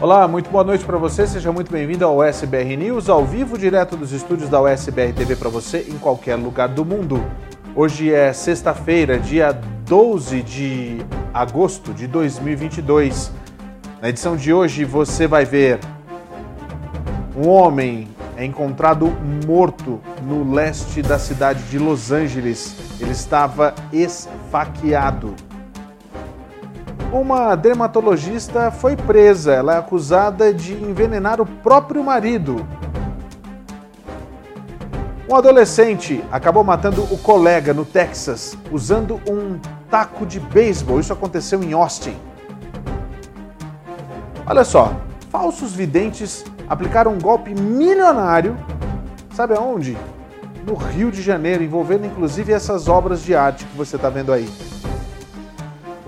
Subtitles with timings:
[0.00, 1.26] Olá, muito boa noite para você.
[1.26, 5.48] Seja muito bem-vindo ao USBR News, ao vivo, direto dos estúdios da USBR TV para
[5.48, 7.20] você em qualquer lugar do mundo.
[7.74, 10.98] Hoje é sexta-feira, dia 12 de
[11.34, 13.32] agosto de 2022.
[14.00, 15.80] Na edição de hoje você vai ver
[17.36, 19.12] um homem é encontrado
[19.48, 22.76] morto no leste da cidade de Los Angeles.
[23.00, 25.34] Ele estava esfaqueado.
[27.12, 29.52] Uma dermatologista foi presa.
[29.52, 32.66] Ela é acusada de envenenar o próprio marido.
[35.30, 39.58] Um adolescente acabou matando o colega no Texas usando um
[39.90, 41.00] taco de beisebol.
[41.00, 42.16] Isso aconteceu em Austin.
[44.46, 44.94] Olha só,
[45.30, 48.56] falsos videntes aplicaram um golpe milionário,
[49.34, 49.96] sabe aonde?
[50.66, 54.48] No Rio de Janeiro, envolvendo inclusive essas obras de arte que você está vendo aí.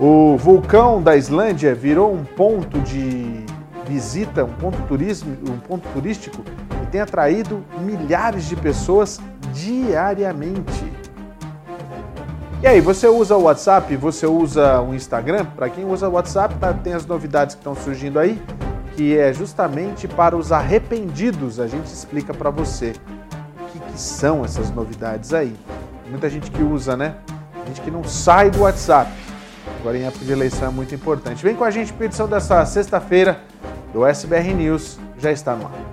[0.03, 3.45] O vulcão da Islândia virou um ponto de
[3.85, 6.41] visita, um ponto, turismo, um ponto turístico
[6.81, 9.19] e tem atraído milhares de pessoas
[9.53, 10.91] diariamente.
[12.63, 13.95] E aí, você usa o WhatsApp?
[13.97, 15.45] Você usa o Instagram?
[15.45, 18.41] Para quem usa o WhatsApp, tá, tem as novidades que estão surgindo aí,
[18.95, 21.59] que é justamente para os arrependidos.
[21.59, 22.95] A gente explica para você
[23.59, 25.55] o que, que são essas novidades aí.
[26.09, 27.13] Muita gente que usa, né?
[27.67, 29.11] Gente que não sai do WhatsApp.
[29.81, 31.43] Agora em época de eleição é muito importante.
[31.43, 33.41] Vem com a gente para a edição dessa sexta-feira
[33.91, 34.99] do SBR News.
[35.17, 35.90] Já está no ar.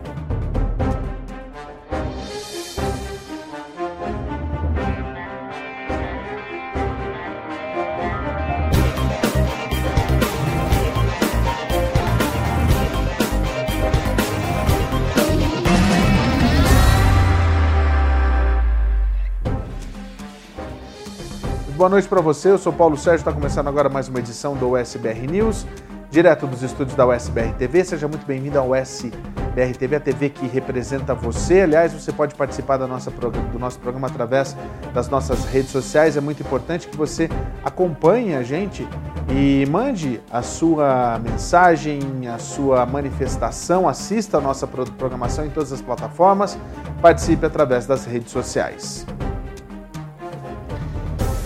[21.88, 22.50] Boa noite para você.
[22.50, 25.66] Eu sou Paulo Sérgio, está começando agora mais uma edição do USBR News,
[26.10, 27.82] direto dos estúdios da USBR TV.
[27.82, 31.62] Seja muito bem-vindo ao USBR TV, a TV que representa você.
[31.62, 34.54] Aliás, você pode participar da nossa, do nosso programa através
[34.92, 36.14] das nossas redes sociais.
[36.14, 37.30] É muito importante que você
[37.64, 38.86] acompanhe a gente
[39.30, 45.80] e mande a sua mensagem, a sua manifestação, assista a nossa programação em todas as
[45.80, 46.58] plataformas,
[47.00, 49.06] participe através das redes sociais.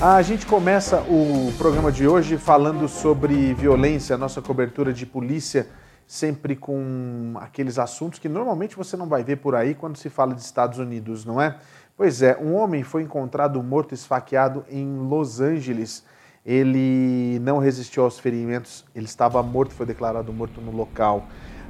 [0.04, 5.68] A gente começa o programa de hoje falando sobre violência, nossa cobertura de polícia,
[6.08, 10.34] sempre com aqueles assuntos que normalmente você não vai ver por aí quando se fala
[10.34, 11.56] de Estados Unidos, não é?
[11.96, 16.02] Pois é, um homem foi encontrado morto esfaqueado em Los Angeles.
[16.44, 21.28] Ele não resistiu aos ferimentos, ele estava morto, foi declarado morto no local.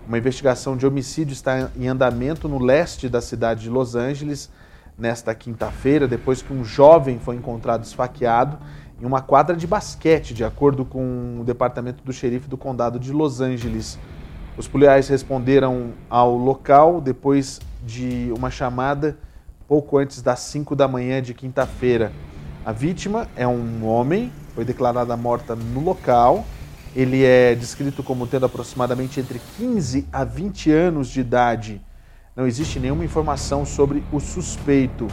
[0.08, 4.48] Uma investigação de homicídio está em andamento no leste da cidade de Los Angeles
[4.96, 8.58] nesta quinta-feira, depois que um jovem foi encontrado esfaqueado
[9.00, 13.12] em uma quadra de basquete, de acordo com o departamento do xerife do condado de
[13.12, 13.98] Los Angeles.
[14.56, 19.16] Os policiais responderam ao local depois de uma chamada
[19.66, 22.12] pouco antes das 5 da manhã de quinta-feira.
[22.64, 26.44] A vítima é um homem, foi declarada morta no local.
[26.94, 31.80] Ele é descrito como tendo aproximadamente entre 15 a 20 anos de idade
[32.34, 35.06] não existe nenhuma informação sobre o suspeito.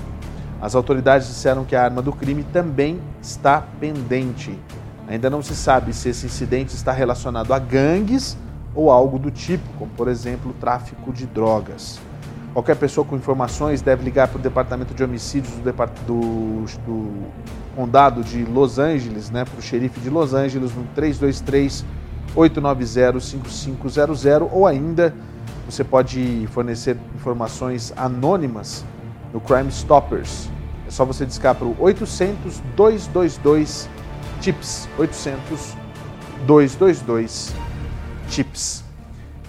[0.61, 4.57] As autoridades disseram que a arma do crime também está pendente.
[5.07, 8.37] Ainda não se sabe se esse incidente está relacionado a gangues
[8.73, 11.99] ou algo do tipo, como por exemplo tráfico de drogas.
[12.53, 15.71] Qualquer pessoa com informações deve ligar para o Departamento de Homicídios do,
[16.05, 17.11] do, do
[17.75, 21.85] Condado de Los Angeles, né, para o xerife de Los Angeles, no 323
[22.35, 25.13] 890 5500 ou ainda
[25.69, 28.83] você pode fornecer informações anônimas
[29.31, 30.49] no Crime Stoppers.
[30.87, 33.87] É só você discar para o 800 222
[34.41, 34.89] TIPS.
[34.97, 35.75] 800
[36.47, 37.53] 222
[38.29, 38.83] TIPS.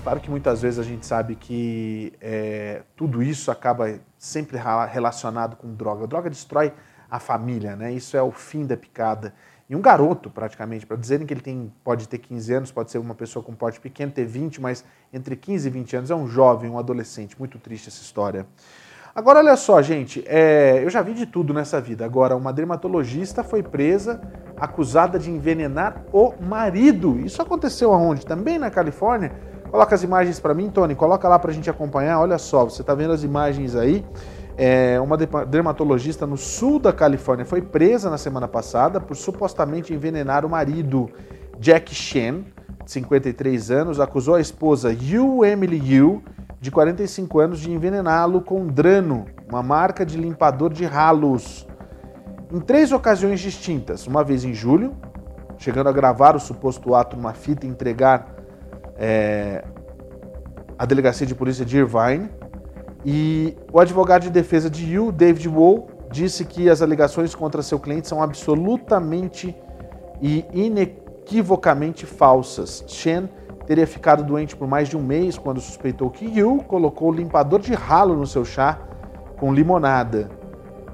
[0.03, 4.59] Claro que muitas vezes a gente sabe que é, tudo isso acaba sempre
[4.93, 6.05] relacionado com droga.
[6.05, 6.73] A droga destrói
[7.11, 7.93] a família, né?
[7.93, 9.33] Isso é o fim da picada.
[9.71, 12.99] E um garoto, praticamente, para dizerem que ele tem, pode ter 15 anos, pode ser
[12.99, 16.27] uma pessoa com porte pequeno, ter 20, mas entre 15 e 20 anos é um
[16.27, 17.39] jovem, um adolescente.
[17.39, 18.45] Muito triste essa história.
[19.15, 22.05] Agora, olha só, gente, é, eu já vi de tudo nessa vida.
[22.05, 24.21] Agora, uma dermatologista foi presa,
[24.57, 27.21] acusada de envenenar o marido.
[27.21, 28.27] Isso aconteceu aonde?
[28.27, 29.31] Também na Califórnia.
[29.71, 32.19] Coloca as imagens para mim, Tony, coloca lá para a gente acompanhar.
[32.19, 34.05] Olha só, você está vendo as imagens aí.
[34.63, 40.45] É, uma dermatologista no sul da Califórnia foi presa na semana passada por supostamente envenenar
[40.45, 41.09] o marido.
[41.59, 42.45] Jack Shen,
[42.85, 46.23] de 53 anos, acusou a esposa Yu Emily Yu,
[46.61, 51.67] de 45 anos, de envenená-lo com Drano, uma marca de limpador de ralos.
[52.53, 54.95] Em três ocasiões distintas, uma vez em julho,
[55.57, 58.35] chegando a gravar o suposto ato numa fita e entregar
[58.99, 59.65] é,
[60.79, 62.29] a delegacia de polícia de Irvine.
[63.05, 67.79] E o advogado de defesa de Yu, David Wool, disse que as alegações contra seu
[67.79, 69.57] cliente são absolutamente
[70.21, 72.85] e inequivocamente falsas.
[72.87, 73.29] Shen
[73.67, 77.73] teria ficado doente por mais de um mês quando suspeitou que Yu colocou limpador de
[77.73, 78.79] ralo no seu chá
[79.39, 80.29] com limonada,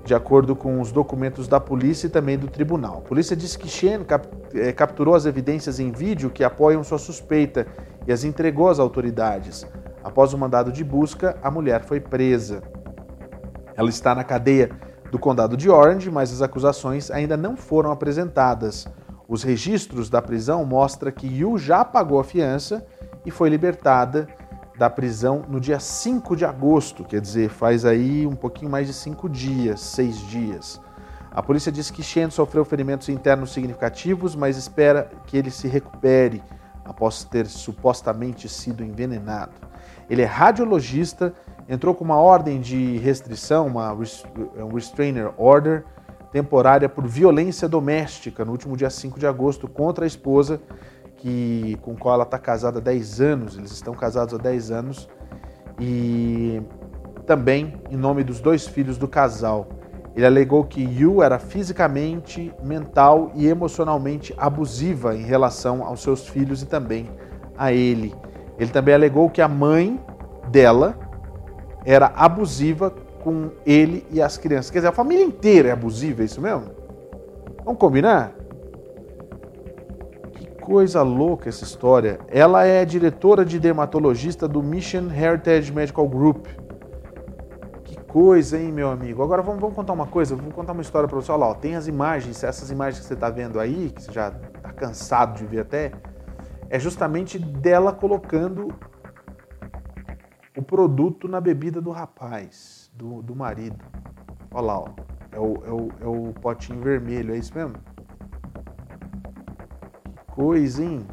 [0.05, 2.99] de acordo com os documentos da polícia e também do tribunal.
[2.99, 6.99] A polícia disse que Shen cap eh, capturou as evidências em vídeo que apoiam sua
[6.99, 7.67] suspeita
[8.07, 9.67] e as entregou às autoridades.
[10.07, 12.63] Após o mandado de busca, a mulher foi presa.
[13.75, 14.71] Ela está na cadeia
[15.11, 18.87] do condado de Orange, mas as acusações ainda não foram apresentadas.
[19.27, 22.87] Os registros da prisão mostram que Yu já pagou a fiança
[23.25, 24.29] e foi libertada
[24.79, 28.93] da prisão no dia 5 de agosto, quer dizer, faz aí um pouquinho mais de
[28.93, 30.81] cinco dias, seis dias.
[31.33, 36.45] A polícia diz que Shen sofreu ferimentos internos significativos, mas espera que ele se recupere
[36.85, 39.67] após ter supostamente sido envenenado.
[40.09, 41.33] Ele é radiologista,
[41.69, 45.85] entrou com uma ordem de restrição, uma um restrainer order
[46.33, 50.61] temporária por violência doméstica no último dia 5 de agosto contra a esposa,
[51.17, 53.57] que, com qual ela está casada há 10 anos.
[53.57, 55.09] Eles estão casados há 10 anos.
[55.81, 56.63] E
[57.27, 59.69] também em nome dos dois filhos do casal.
[60.15, 66.63] Ele alegou que Yu era fisicamente, mental e emocionalmente abusiva em relação aos seus filhos
[66.63, 67.11] e também
[67.57, 68.15] a ele.
[68.59, 70.01] Ele também alegou que a mãe
[70.49, 70.99] dela
[71.85, 72.91] era abusiva
[73.23, 74.71] com ele e as crianças.
[74.71, 76.65] Quer dizer, a família inteira é abusiva, é isso mesmo?
[77.65, 78.33] Vamos combinar?
[80.33, 82.19] Que coisa louca essa história.
[82.29, 86.47] Ela é diretora de dermatologista do Mission Heritage Medical Group
[88.17, 89.23] coisa, hein, meu amigo?
[89.23, 91.31] Agora vamos, vamos contar uma coisa, vou contar uma história para você.
[91.31, 94.11] Olha lá, ó, tem as imagens, essas imagens que você está vendo aí, que você
[94.11, 95.93] já está cansado de ver até,
[96.69, 98.69] é justamente dela colocando
[100.57, 103.85] o produto na bebida do rapaz, do, do marido.
[104.51, 104.89] Olha lá, ó,
[105.33, 107.75] é o, é, o, é o potinho vermelho, é isso mesmo?
[110.29, 111.07] Coisa, hein?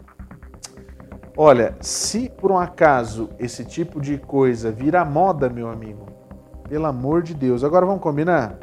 [1.35, 6.05] Olha, se por um acaso esse tipo de coisa vira moda, meu amigo,
[6.69, 7.63] pelo amor de Deus.
[7.63, 8.59] Agora vamos combinar?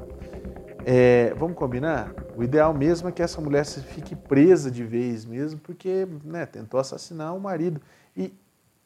[0.85, 2.13] É, vamos combinar?
[2.37, 6.81] O ideal mesmo é que essa mulher fique presa de vez mesmo, porque né, tentou
[6.81, 7.81] assassinar o marido.
[8.17, 8.35] E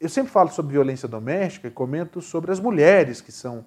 [0.01, 3.65] eu sempre falo sobre violência doméstica e comento sobre as mulheres que são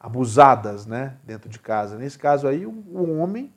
[0.00, 1.98] abusadas né, dentro de casa.
[1.98, 3.52] Nesse caso aí, o homem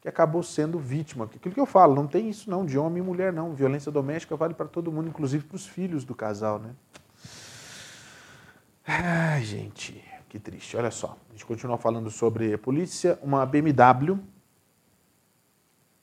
[0.00, 1.26] que acabou sendo vítima.
[1.26, 3.54] Aquilo que eu falo, não tem isso não de homem e mulher não.
[3.54, 6.70] Violência doméstica vale para todo mundo, inclusive para os filhos do casal, né?
[8.86, 10.02] Ai, gente.
[10.30, 10.76] Que triste.
[10.76, 13.18] Olha só, a gente continua falando sobre polícia.
[13.20, 14.16] Uma BMW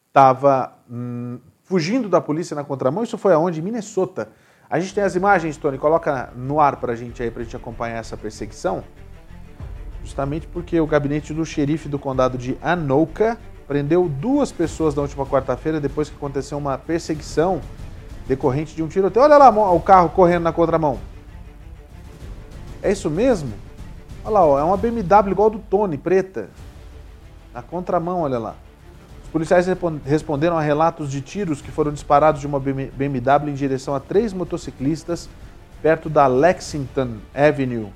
[0.10, 3.06] estava hum, fugindo da polícia na contramão.
[3.06, 3.62] Isso foi aonde?
[3.62, 4.30] Em Minnesota.
[4.70, 5.78] A gente tem as imagens, Tony.
[5.78, 8.84] Coloca no ar para a gente aí, para a gente acompanhar essa perseguição.
[10.04, 15.26] Justamente porque o gabinete do xerife do condado de Anoka prendeu duas pessoas na última
[15.26, 17.62] quarta-feira depois que aconteceu uma perseguição
[18.28, 19.24] decorrente de um tiroteio.
[19.24, 21.00] Olha lá o carro correndo na contramão.
[22.82, 23.67] É isso mesmo?
[24.28, 26.50] Olha lá, ó, é uma BMW igual do Tony, preta.
[27.54, 28.56] Na contramão, olha lá.
[29.24, 29.68] Os policiais
[30.04, 34.34] responderam a relatos de tiros que foram disparados de uma BMW em direção a três
[34.34, 35.30] motociclistas
[35.82, 37.88] perto da Lexington Avenue.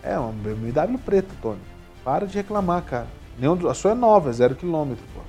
[0.00, 1.58] É uma BMW preta, Tony.
[2.04, 3.08] Para de reclamar, cara.
[3.36, 5.22] Nenhum, a sua é nova, é zero quilômetro, pô.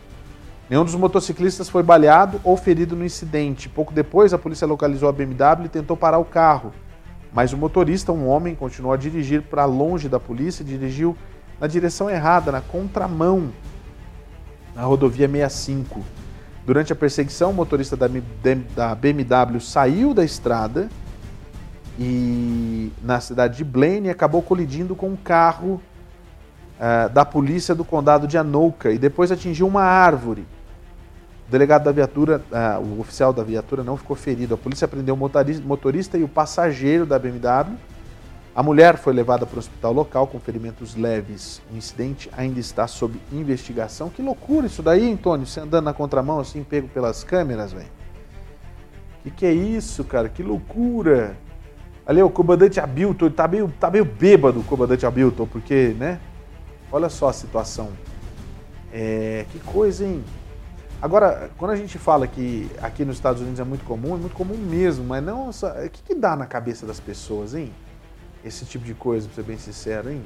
[0.69, 3.67] Nenhum dos motociclistas foi baleado ou ferido no incidente.
[3.67, 6.71] Pouco depois, a polícia localizou a BMW e tentou parar o carro.
[7.33, 11.15] Mas o motorista, um homem, continuou a dirigir para longe da polícia e dirigiu
[11.59, 13.51] na direção errada, na contramão,
[14.75, 16.01] na rodovia 65.
[16.65, 18.07] Durante a perseguição, o motorista da
[18.95, 20.89] BMW saiu da estrada
[21.97, 25.81] e na cidade de Blaine acabou colidindo com um carro
[26.79, 30.45] uh, da polícia do condado de Anoka e depois atingiu uma árvore.
[31.51, 34.53] O delegado da viatura, uh, o oficial da viatura não ficou ferido.
[34.53, 37.75] A polícia prendeu o motorista e o passageiro da BMW.
[38.55, 41.61] A mulher foi levada para o hospital local com ferimentos leves.
[41.69, 44.09] O incidente ainda está sob investigação.
[44.09, 45.45] Que loucura isso daí, Antônio?
[45.45, 47.91] Você andando na contramão assim, pego pelas câmeras, velho.
[49.21, 50.29] Que que é isso, cara?
[50.29, 51.35] Que loucura!
[52.05, 56.17] Ali, o comandante Abilton, ele tá meio, tá meio bêbado, o comandante Abilton, porque, né?
[56.89, 57.89] Olha só a situação.
[58.93, 60.23] É, que coisa, hein?
[61.01, 64.35] Agora, quando a gente fala que aqui nos Estados Unidos é muito comum, é muito
[64.35, 65.49] comum mesmo, mas não.
[65.49, 67.73] O que, que dá na cabeça das pessoas, hein?
[68.45, 70.21] Esse tipo de coisa, pra ser bem sincero, hein?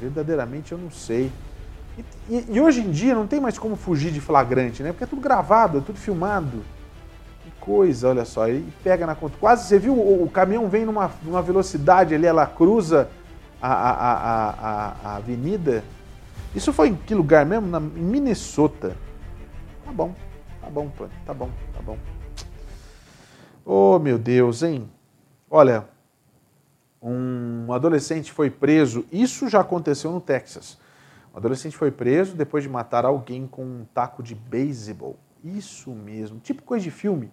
[0.00, 1.32] Verdadeiramente eu não sei.
[1.98, 4.92] E, e, e hoje em dia não tem mais como fugir de flagrante, né?
[4.92, 6.62] Porque é tudo gravado, é tudo filmado
[7.60, 9.36] coisa, olha só, ele pega na conta.
[9.38, 13.08] Quase, você viu, o, o caminhão vem numa, numa velocidade ali, ela cruza
[13.60, 15.84] a, a, a, a, avenida.
[16.54, 17.68] Isso foi em que lugar mesmo?
[17.68, 18.96] Na, em Minnesota.
[19.90, 20.14] Tá bom,
[20.60, 20.88] tá bom,
[21.26, 21.98] tá bom, tá bom.
[23.64, 24.88] Oh, meu Deus, hein?
[25.50, 25.88] Olha,
[27.02, 30.78] um adolescente foi preso, isso já aconteceu no Texas.
[31.34, 35.16] Um adolescente foi preso depois de matar alguém com um taco de beisebol.
[35.42, 37.32] Isso mesmo, tipo coisa de filme.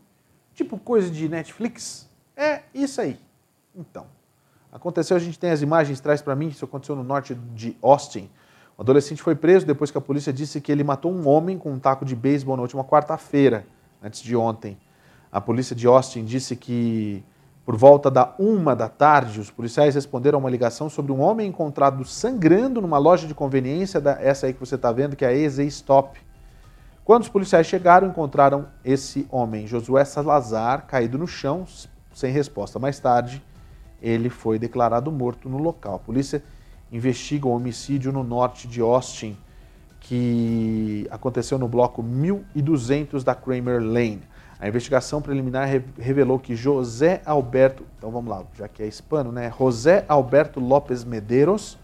[0.56, 2.10] Tipo coisa de Netflix?
[2.36, 3.20] É isso aí.
[3.76, 4.08] Então,
[4.72, 8.28] aconteceu, a gente tem as imagens, traz para mim, isso aconteceu no norte de Austin.
[8.78, 11.72] O adolescente foi preso depois que a polícia disse que ele matou um homem com
[11.72, 13.66] um taco de beisebol na última quarta-feira,
[14.04, 14.78] antes de ontem.
[15.32, 17.24] A polícia de Austin disse que
[17.66, 21.50] por volta da uma da tarde, os policiais responderam a uma ligação sobre um homem
[21.50, 25.34] encontrado sangrando numa loja de conveniência, essa aí que você está vendo, que é a
[25.36, 26.18] Easy Stop.
[27.04, 31.66] Quando os policiais chegaram, encontraram esse homem, Josué Salazar, caído no chão,
[32.14, 32.80] sem resposta.
[32.80, 33.44] Mais tarde,
[34.02, 35.96] ele foi declarado morto no local.
[35.96, 36.42] A polícia
[36.92, 39.38] investiga o um homicídio no norte de Austin,
[40.00, 44.22] que aconteceu no bloco 1200 da Kramer Lane.
[44.60, 45.68] A investigação preliminar
[46.00, 49.54] revelou que José Alberto, então vamos lá, já que é hispano, né?
[49.58, 51.78] José Alberto Lopes Medeiros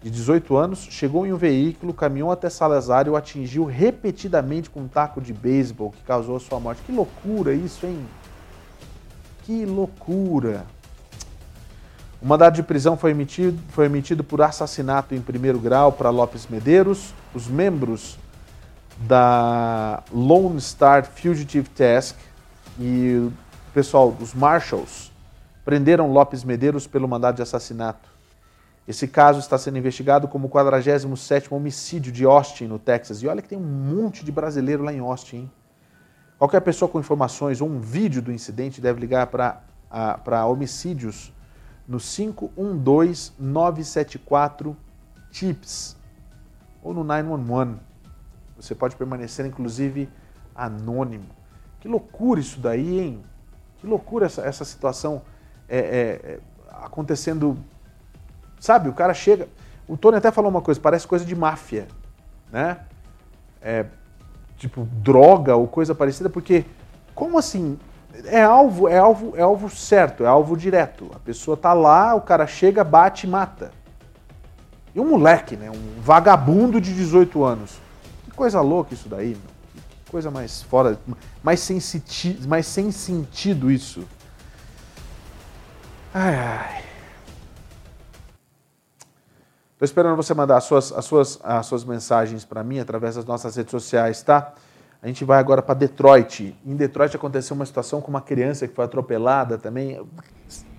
[0.00, 4.80] de 18 anos, chegou em um veículo, caminhou até Salazar e o atingiu repetidamente com
[4.80, 6.82] um taco de beisebol que causou a sua morte.
[6.82, 8.06] Que loucura isso, hein?
[9.42, 10.66] Que loucura!
[12.24, 16.46] O mandado de prisão foi emitido, foi emitido por assassinato em primeiro grau para Lopes
[16.46, 17.12] Medeiros.
[17.34, 18.18] Os membros
[19.00, 22.16] da Lone Star Fugitive Task
[22.80, 23.32] e o
[23.74, 25.12] pessoal dos Marshals
[25.66, 28.08] prenderam Lopes Medeiros pelo mandado de assassinato.
[28.88, 33.22] Esse caso está sendo investigado como o 47º homicídio de Austin, no Texas.
[33.22, 35.36] E olha que tem um monte de brasileiro lá em Austin.
[35.36, 35.52] Hein?
[36.38, 41.30] Qualquer pessoa com informações ou um vídeo do incidente deve ligar para homicídios
[41.86, 44.74] no 512-974
[45.30, 45.96] TIPS
[46.82, 47.78] ou no 911.
[48.56, 50.08] Você pode permanecer, inclusive,
[50.54, 51.26] anônimo.
[51.80, 53.22] Que loucura isso daí, hein?
[53.78, 55.22] Que loucura essa, essa situação
[55.68, 57.58] é, é, é acontecendo
[58.64, 59.46] Sabe, o cara chega.
[59.86, 61.86] O Tony até falou uma coisa, parece coisa de máfia,
[62.50, 62.78] né?
[63.60, 63.84] É,
[64.56, 66.64] tipo, droga ou coisa parecida, porque
[67.14, 67.78] como assim?
[68.24, 71.10] É alvo, é alvo, é alvo certo, é alvo direto.
[71.14, 73.72] A pessoa tá lá, o cara chega, bate e mata.
[74.94, 75.70] E um moleque, né?
[75.70, 77.78] Um vagabundo de 18 anos.
[78.24, 79.82] Que coisa louca isso daí, meu.
[80.04, 80.98] Que coisa mais fora,
[81.42, 84.04] mais sem, senti mais sem sentido isso.
[86.12, 86.84] Ai, ai.
[89.72, 93.24] Estou esperando você mandar as suas, as suas, as suas mensagens para mim através das
[93.24, 94.54] nossas redes sociais, tá?
[95.04, 96.56] A gente vai agora para Detroit.
[96.64, 100.00] Em Detroit aconteceu uma situação com uma criança que foi atropelada também.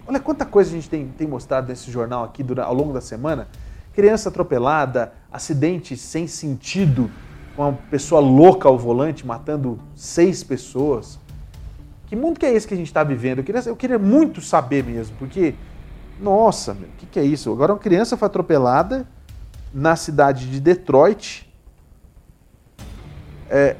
[0.07, 3.01] Olha quanta coisa a gente tem, tem mostrado nesse jornal aqui durante, ao longo da
[3.01, 3.47] semana.
[3.93, 7.11] Criança atropelada, acidente sem sentido,
[7.55, 11.19] com uma pessoa louca ao volante matando seis pessoas.
[12.07, 13.39] Que mundo que é esse que a gente está vivendo?
[13.39, 15.53] Eu queria, eu queria muito saber mesmo, porque
[16.19, 17.51] nossa, o que, que é isso?
[17.51, 19.07] Agora uma criança foi atropelada
[19.71, 21.47] na cidade de Detroit.
[23.47, 23.75] É,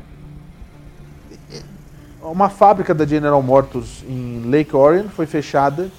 [2.26, 5.90] uma fábrica da General Motors em Lake Orion foi fechada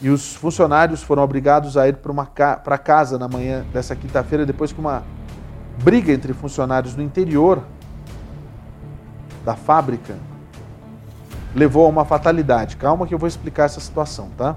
[0.00, 4.78] e os funcionários foram obrigados a ir para casa na manhã dessa quinta-feira depois que
[4.78, 5.02] uma
[5.82, 7.62] briga entre funcionários no interior
[9.44, 10.16] da fábrica
[11.54, 12.76] levou a uma fatalidade.
[12.76, 14.54] Calma que eu vou explicar essa situação, tá?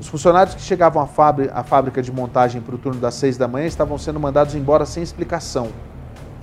[0.00, 3.36] Os funcionários que chegavam à fábrica, à fábrica de montagem para o turno das seis
[3.36, 5.68] da manhã estavam sendo mandados embora sem explicação.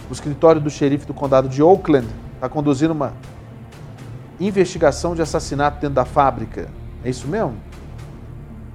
[0.10, 3.14] O escritório do xerife do condado de Oakland está conduzindo uma
[4.48, 6.70] investigação de assassinato dentro da fábrica.
[7.04, 7.58] É isso mesmo?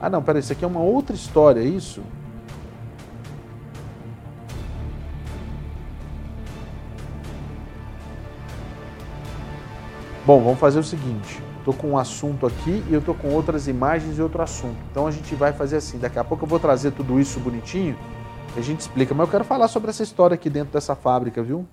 [0.00, 2.02] Ah, não, peraí, isso aqui é uma outra história, é isso?
[10.26, 11.40] Bom, vamos fazer o seguinte.
[11.58, 14.76] Estou com um assunto aqui e eu estou com outras imagens e outro assunto.
[14.90, 15.98] Então a gente vai fazer assim.
[15.98, 17.96] Daqui a pouco eu vou trazer tudo isso bonitinho
[18.56, 19.14] e a gente explica.
[19.14, 21.66] Mas eu quero falar sobre essa história aqui dentro dessa fábrica, viu?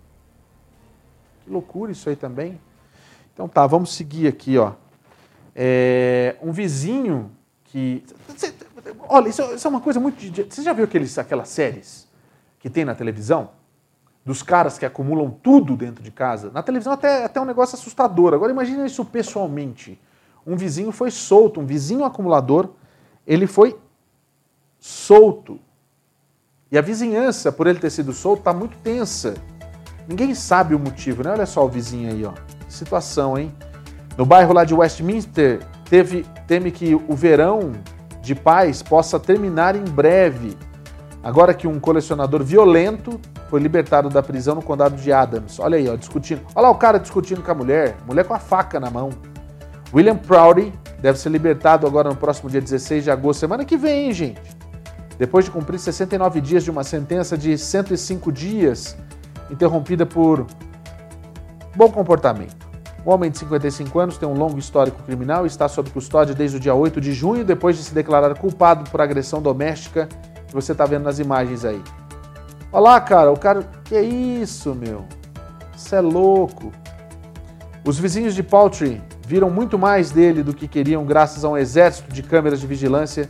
[1.44, 2.60] Que loucura isso aí também.
[3.34, 4.74] Então tá, vamos seguir aqui, ó.
[5.56, 7.32] É, um vizinho
[7.66, 8.04] que.
[9.10, 10.18] Olha, isso, isso, é uma coisa muito.
[10.50, 12.08] Você já viu aqueles, aquelas séries
[12.60, 13.50] que tem na televisão?
[14.25, 16.50] Dos caras que acumulam tudo dentro de casa?
[16.52, 18.34] Na televisão até, até um negócio assustador.
[18.34, 20.00] Agora imagine isso pessoalmente.
[20.46, 22.70] Um vizinho foi solto, um vizinho acumulador,
[23.25, 23.78] ele foi
[24.80, 25.60] solto.
[26.72, 29.36] E a vizinhança, por ele ter sido solto, está muito tensa.
[30.08, 31.32] Ninguém sabe o motivo, né?
[31.32, 32.34] Olha só o vizinho aí, ó.
[32.74, 33.53] Situação, hein?
[34.18, 37.74] No bairro lá de Westminster, teve, teme que o verão
[38.20, 40.58] de paz possa terminar em breve,
[41.22, 45.60] agora que um colecionador violento foi libertado da prisão no condado de Adams.
[45.60, 46.42] Olha aí, ó, discutindo.
[46.56, 49.12] Olha lá o cara discutindo com a mulher, mulher com a faca na mão.
[49.94, 54.06] William Proudy deve ser libertado agora no próximo dia 16 de agosto, semana que vem,
[54.06, 54.42] hein, gente?
[55.20, 58.98] Depois de cumprir 69 dias de uma sentença de 105 dias
[59.51, 60.48] interrompida por
[61.75, 62.74] bom comportamento.
[63.06, 66.58] O homem de 55 anos tem um longo histórico criminal e está sob custódia desde
[66.58, 70.08] o dia 8 de junho, depois de se declarar culpado por agressão doméstica,
[70.48, 71.82] que você está vendo nas imagens aí.
[72.72, 73.70] Olha lá, cara, o cara.
[73.84, 75.06] Que isso, meu?
[75.75, 76.72] Isso é louco.
[77.86, 82.13] Os vizinhos de Poultry viram muito mais dele do que queriam, graças a um exército
[82.13, 83.30] de câmeras de vigilância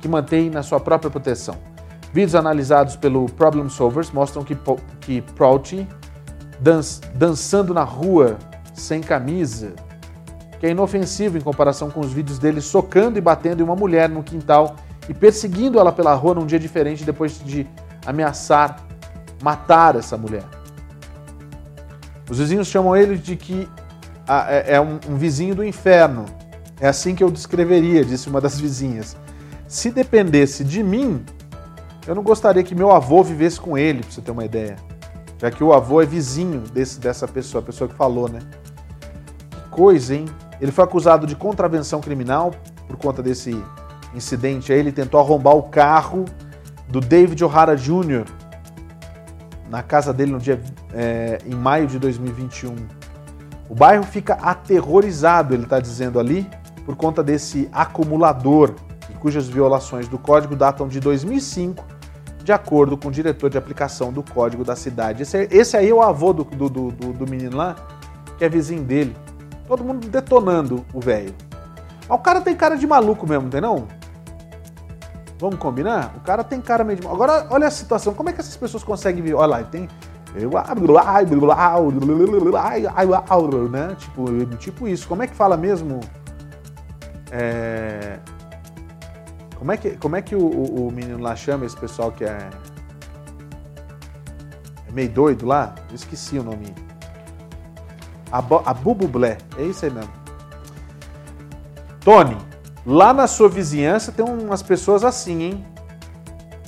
[0.00, 1.56] que mantém na sua própria proteção.
[2.12, 4.56] Vídeos analisados pelo Problem Solvers mostram que,
[5.00, 5.86] que Prouty
[6.60, 6.80] dan
[7.14, 8.38] dançando na rua
[8.74, 9.72] sem camisa,
[10.58, 14.08] que é inofensivo em comparação com os vídeos dele socando e batendo em uma mulher
[14.08, 14.76] no quintal
[15.08, 17.66] e perseguindo ela pela rua num dia diferente depois de
[18.06, 18.86] ameaçar
[19.42, 20.44] matar essa mulher.
[22.30, 23.68] Os vizinhos chamam ele de que
[24.48, 26.26] é, é um, um vizinho do inferno.
[26.78, 29.16] É assim que eu descreveria, disse uma das vizinhas.
[29.66, 31.24] Se dependesse de mim,
[32.06, 34.76] eu não gostaria que meu avô vivesse com ele, para você ter uma ideia.
[35.40, 38.40] Já que o avô é vizinho desse, dessa pessoa, a pessoa que falou, né?
[39.70, 40.26] Coisa, hein?
[40.60, 42.52] Ele foi acusado de contravenção criminal
[42.86, 43.58] por conta desse
[44.14, 44.78] incidente aí.
[44.78, 46.26] Ele tentou arrombar o carro
[46.88, 48.24] do David O'Hara Jr.
[49.70, 50.60] na casa dele no dia
[50.92, 52.74] é, em maio de 2021.
[53.68, 56.46] O bairro fica aterrorizado, ele está dizendo ali,
[56.84, 58.74] por conta desse acumulador
[59.20, 61.84] cujas violações do código datam de 2005,
[62.42, 65.22] de acordo com o diretor de aplicação do código da cidade.
[65.22, 67.76] Esse, esse aí é o avô do, do, do, do menino lá,
[68.38, 69.16] que é vizinho dele.
[69.68, 71.34] Todo mundo detonando o velho.
[72.08, 73.86] Mas o cara tem cara de maluco mesmo, não tem não?
[75.38, 76.14] Vamos combinar?
[76.16, 77.22] O cara tem cara meio de maluco.
[77.22, 78.12] Agora, olha a situação.
[78.12, 79.34] Como é que essas pessoas conseguem ver?
[79.34, 79.88] Olha lá, tem...
[83.68, 83.96] Né?
[83.98, 85.08] Tipo, tipo isso.
[85.08, 86.00] Como é que fala mesmo?
[87.30, 88.18] É...
[89.60, 92.24] Como é que, como é que o, o, o menino lá chama esse pessoal que
[92.24, 92.48] é,
[94.88, 95.74] é meio doido lá?
[95.90, 96.74] Eu esqueci o nome.
[98.32, 100.10] A, Bubublé, é isso aí mesmo.
[102.00, 102.38] Tony,
[102.86, 105.66] lá na sua vizinhança tem umas pessoas assim, hein?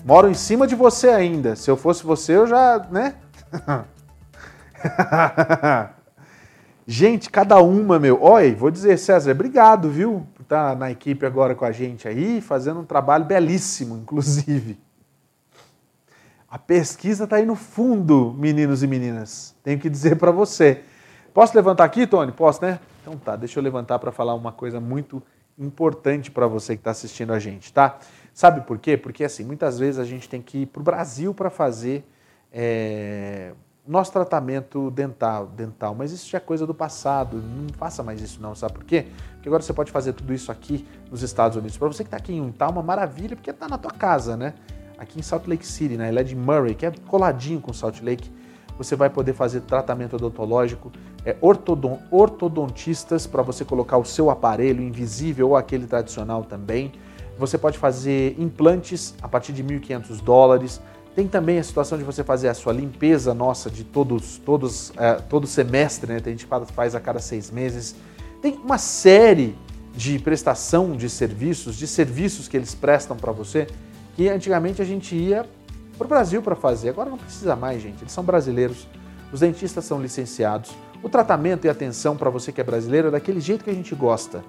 [0.05, 1.57] Moram em cima de você ainda.
[1.57, 3.15] Se eu fosse você, eu já, né?
[6.87, 8.21] Gente, cada uma, meu.
[8.21, 10.27] Olha, vou dizer, César, obrigado, viu?
[10.35, 14.79] Por estar na equipe agora com a gente aí, fazendo um trabalho belíssimo, inclusive.
[16.51, 19.55] A pesquisa está aí no fundo, meninos e meninas.
[19.63, 20.83] Tenho que dizer para você.
[21.33, 22.33] Posso levantar aqui, Tony?
[22.33, 22.79] Posso, né?
[23.01, 25.23] Então tá, deixa eu levantar para falar uma coisa muito
[25.59, 27.99] importante para você que está assistindo a gente, tá?
[28.35, 28.97] Sabe por quê?
[28.97, 32.05] Porque assim, muitas vezes a gente tem que ir para o Brasil para fazer.
[32.53, 33.53] É
[33.87, 38.41] nosso tratamento dental, dental, mas isso já é coisa do passado, não faça mais isso
[38.41, 39.07] não, sabe por quê?
[39.35, 41.77] Porque agora você pode fazer tudo isso aqui nos Estados Unidos.
[41.77, 44.55] Para você que está aqui em Utah, uma maravilha, porque está na tua casa, né?
[44.97, 46.23] Aqui em Salt Lake City, na né?
[46.23, 48.31] de Murray, que é coladinho com Salt Lake,
[48.79, 50.93] você vai poder fazer tratamento odontológico,
[51.25, 56.93] é, ortodon, ortodontistas para você colocar o seu aparelho invisível ou aquele tradicional também.
[57.37, 60.81] Você pode fazer implantes a partir de 1.500 dólares,
[61.15, 65.15] tem também a situação de você fazer a sua limpeza nossa de todos, todos, é,
[65.15, 66.21] todo semestre, né?
[66.25, 67.95] A gente faz a cada seis meses.
[68.41, 69.57] Tem uma série
[69.95, 73.67] de prestação de serviços, de serviços que eles prestam para você,
[74.17, 75.47] que antigamente a gente ia
[75.99, 76.89] para o Brasil para fazer.
[76.89, 78.03] Agora não precisa mais, gente.
[78.03, 78.89] Eles são brasileiros,
[79.31, 80.71] os dentistas são licenciados.
[81.03, 83.95] O tratamento e atenção para você que é brasileiro é daquele jeito que a gente
[83.95, 84.43] gosta.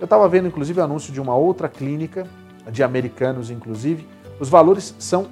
[0.00, 2.26] Eu estava vendo, inclusive, o anúncio de uma outra clínica
[2.70, 4.06] de americanos inclusive,
[4.38, 5.28] os valores são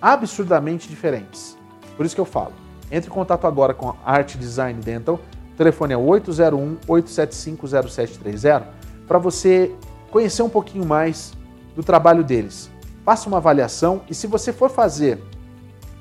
[0.00, 1.58] absurdamente diferentes.
[1.96, 2.52] Por isso que eu falo.
[2.90, 5.20] Entre em contato agora com a Art Design Dental.
[5.52, 8.62] O telefone é 801-875-0730
[9.06, 9.72] para você
[10.10, 11.32] conhecer um pouquinho mais
[11.74, 12.70] do trabalho deles.
[13.04, 15.20] Faça uma avaliação e se você for fazer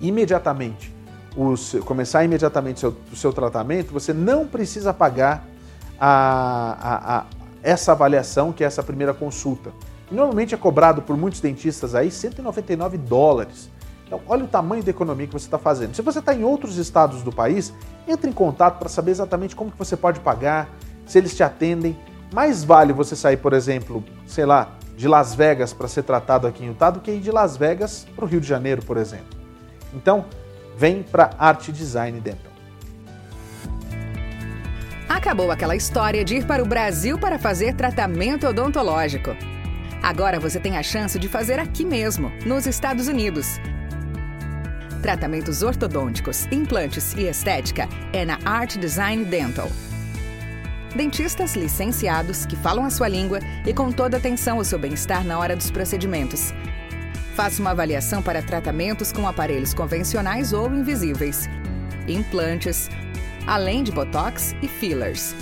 [0.01, 0.93] imediatamente,
[1.57, 5.45] seu, começar imediatamente o seu, o seu tratamento, você não precisa pagar
[5.99, 7.25] a, a, a,
[7.63, 9.71] essa avaliação, que é essa primeira consulta.
[10.11, 13.69] Normalmente é cobrado por muitos dentistas aí 199 dólares.
[14.05, 15.95] Então, olha o tamanho da economia que você está fazendo.
[15.95, 17.73] Se você está em outros estados do país,
[18.07, 20.69] entre em contato para saber exatamente como que você pode pagar,
[21.05, 21.97] se eles te atendem.
[22.33, 26.63] Mais vale você sair, por exemplo, sei lá, de Las Vegas para ser tratado aqui
[26.63, 29.37] em Utah do que ir de Las Vegas para o Rio de Janeiro, por exemplo.
[29.93, 30.25] Então,
[30.77, 32.51] vem para Arte Design Dental.
[35.07, 39.31] Acabou aquela história de ir para o Brasil para fazer tratamento odontológico.
[40.01, 43.59] Agora você tem a chance de fazer aqui mesmo, nos Estados Unidos.
[45.05, 49.69] Tratamentos ortodônticos, implantes e estética é na Art Design Dental.
[50.95, 53.37] Dentistas licenciados que falam a sua língua
[53.67, 56.51] e com toda atenção ao seu bem-estar na hora dos procedimentos.
[57.35, 61.47] Faça uma avaliação para tratamentos com aparelhos convencionais ou invisíveis,
[62.07, 62.89] implantes,
[63.45, 65.35] além de botox e fillers.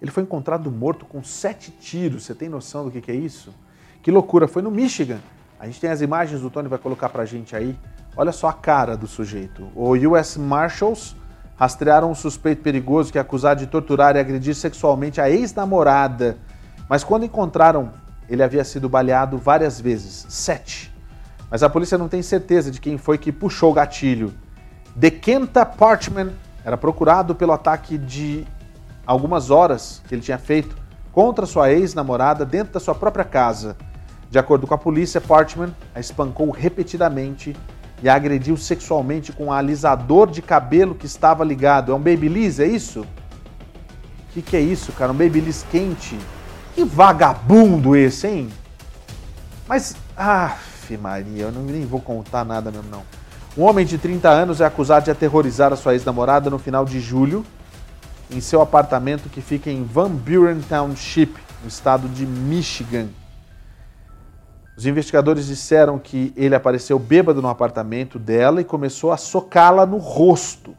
[0.00, 2.24] ele foi encontrado morto com sete tiros.
[2.24, 3.54] Você tem noção do que, é isso?
[4.02, 4.48] Que loucura!
[4.48, 5.20] Foi no Michigan.
[5.60, 7.78] A gente tem as imagens, o Tony vai colocar pra gente aí.
[8.16, 9.70] Olha só a cara do sujeito.
[9.76, 11.14] O US Marshals
[11.62, 16.36] rastrearam um suspeito perigoso que é acusado de torturar e agredir sexualmente a ex-namorada.
[16.88, 17.90] Mas quando encontraram,
[18.28, 20.92] ele havia sido baleado várias vezes sete.
[21.48, 24.34] Mas a polícia não tem certeza de quem foi que puxou o gatilho.
[24.96, 26.32] Dekenta Parchman
[26.64, 28.44] era procurado pelo ataque de
[29.06, 30.76] algumas horas que ele tinha feito
[31.12, 33.76] contra sua ex-namorada dentro da sua própria casa.
[34.28, 37.54] De acordo com a polícia, Portman a espancou repetidamente
[38.02, 41.92] e a agrediu sexualmente com um alisador de cabelo que estava ligado.
[41.92, 43.02] É um Babyliss, é isso?
[43.02, 45.12] O que, que é isso, cara?
[45.12, 46.18] Um Babyliss quente?
[46.74, 48.48] Que vagabundo esse, hein?
[49.68, 53.02] Mas, af, Maria, eu não, nem vou contar nada mesmo, não.
[53.56, 57.00] Um homem de 30 anos é acusado de aterrorizar a sua ex-namorada no final de
[57.00, 57.44] julho
[58.30, 63.08] em seu apartamento que fica em Van Buren Township, no estado de Michigan.
[64.76, 69.98] Os investigadores disseram que ele apareceu bêbado no apartamento dela e começou a socá-la no
[69.98, 70.74] rosto.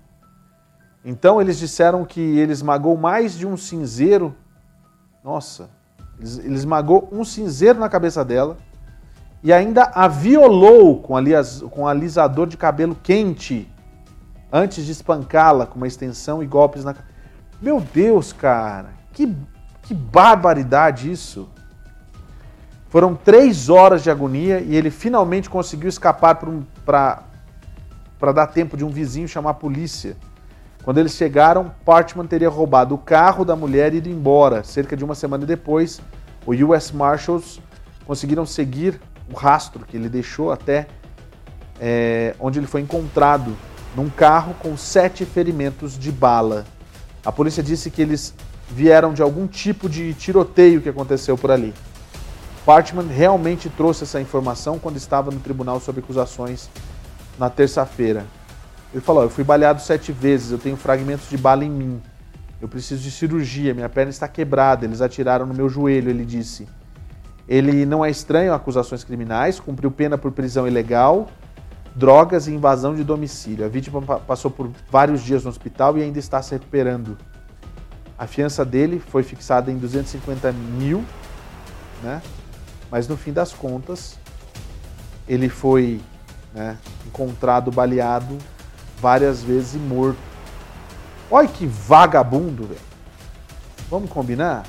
[1.06, 4.36] Então eles disseram que ele esmagou mais de um cinzeiro.
[5.24, 5.70] Nossa,
[6.20, 8.58] ele esmagou um cinzeiro na cabeça dela
[9.44, 13.70] e ainda a violou com, alias, com alisador de cabelo quente
[14.52, 16.96] antes de espancá-la com uma extensão e golpes na
[17.62, 19.36] Meu Deus, cara, que,
[19.82, 21.50] que barbaridade isso!
[22.94, 26.36] Foram três horas de agonia e ele finalmente conseguiu escapar
[26.86, 30.16] para dar tempo de um vizinho chamar a polícia.
[30.84, 34.64] Quando eles chegaram, Partman teria roubado o carro da mulher e ido embora.
[34.64, 36.00] Cerca de uma semana depois,
[36.46, 37.60] o US Marshals
[38.06, 40.86] conseguiram seguir o rastro que ele deixou até
[41.82, 43.58] é, onde ele foi encontrado
[43.96, 46.64] num carro com sete ferimentos de bala.
[47.26, 48.36] A polícia disse que eles
[48.70, 51.74] vieram de algum tipo de tiroteio que aconteceu por ali.
[52.66, 56.70] Partman realmente trouxe essa informação quando estava no tribunal sob acusações
[57.38, 58.26] na terça-feira.
[58.94, 62.02] Ele falou: Eu fui baleado sete vezes, eu tenho fragmentos de bala em mim.
[62.62, 66.68] Eu preciso de cirurgia, minha perna está quebrada, eles atiraram no meu joelho, ele disse.
[67.46, 71.28] Ele não é estranho a acusações criminais, cumpriu pena por prisão ilegal,
[71.94, 73.66] drogas e invasão de domicílio.
[73.66, 77.18] A vítima passou por vários dias no hospital e ainda está se recuperando.
[78.18, 81.04] A fiança dele foi fixada em 250 mil,
[82.02, 82.22] né?
[82.94, 84.20] Mas no fim das contas,
[85.28, 86.00] ele foi
[86.54, 86.78] né,
[87.08, 88.38] encontrado baleado
[89.00, 90.20] várias vezes e morto.
[91.32, 92.80] Olha que vagabundo, velho.
[93.90, 94.68] Vamos combinar?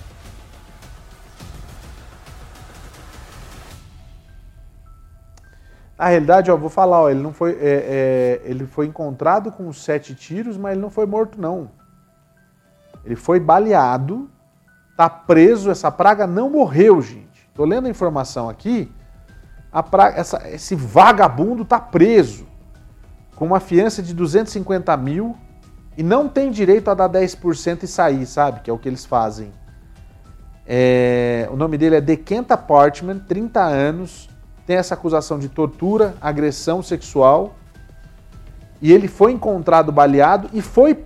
[5.98, 9.70] Na realidade, ó, vou falar, ó, ele não foi, é, é, ele foi encontrado com
[9.70, 11.70] sete tiros, mas ele não foi morto não.
[13.04, 14.30] Ele foi baleado,
[14.96, 15.70] tá preso.
[15.70, 17.33] Essa praga não morreu, gente.
[17.54, 18.90] Estou lendo a informação aqui,
[19.70, 20.08] a pra...
[20.08, 20.42] Essa...
[20.50, 22.48] esse vagabundo está preso.
[23.36, 25.36] com uma fiança de 250 mil
[25.96, 28.58] e não tem direito a dar 10% e sair, sabe?
[28.58, 29.52] Que é o que eles fazem.
[30.66, 34.28] É, o nome dele é Dekenta Portman, 30 anos,
[34.66, 37.54] tem essa acusação de tortura, agressão sexual,
[38.82, 41.04] e ele foi encontrado baleado e foi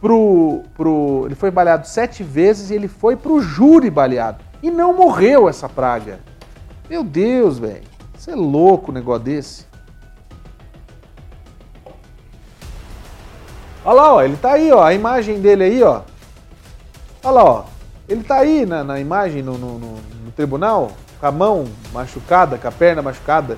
[0.00, 1.24] pro, pro.
[1.26, 4.47] Ele foi baleado sete vezes e ele foi pro júri baleado.
[4.62, 6.20] E não morreu essa praga.
[6.88, 7.84] Meu Deus, velho.
[8.16, 9.66] Você é louco um negócio desse.
[13.84, 16.02] Olha lá, ó, ele tá aí, ó, a imagem dele aí, ó.
[17.22, 17.64] Olha lá, ó.
[18.08, 19.94] Ele tá aí na, na imagem no, no, no,
[20.24, 23.56] no tribunal, com a mão machucada, com a perna machucada.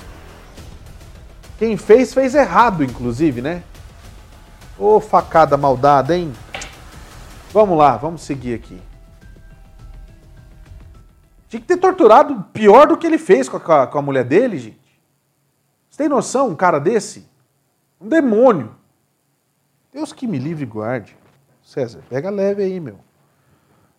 [1.59, 3.63] Quem fez, fez errado, inclusive, né?
[4.79, 6.33] Ô facada maldada, hein?
[7.53, 8.81] Vamos lá, vamos seguir aqui.
[11.51, 14.57] Tinha que ter torturado pior do que ele fez com a, com a mulher dele,
[14.57, 15.03] gente.
[15.91, 17.29] Você tem noção, um cara desse?
[18.01, 18.77] Um demônio.
[19.93, 21.17] Deus que me livre e guarde.
[21.61, 23.01] César, pega leve aí, meu.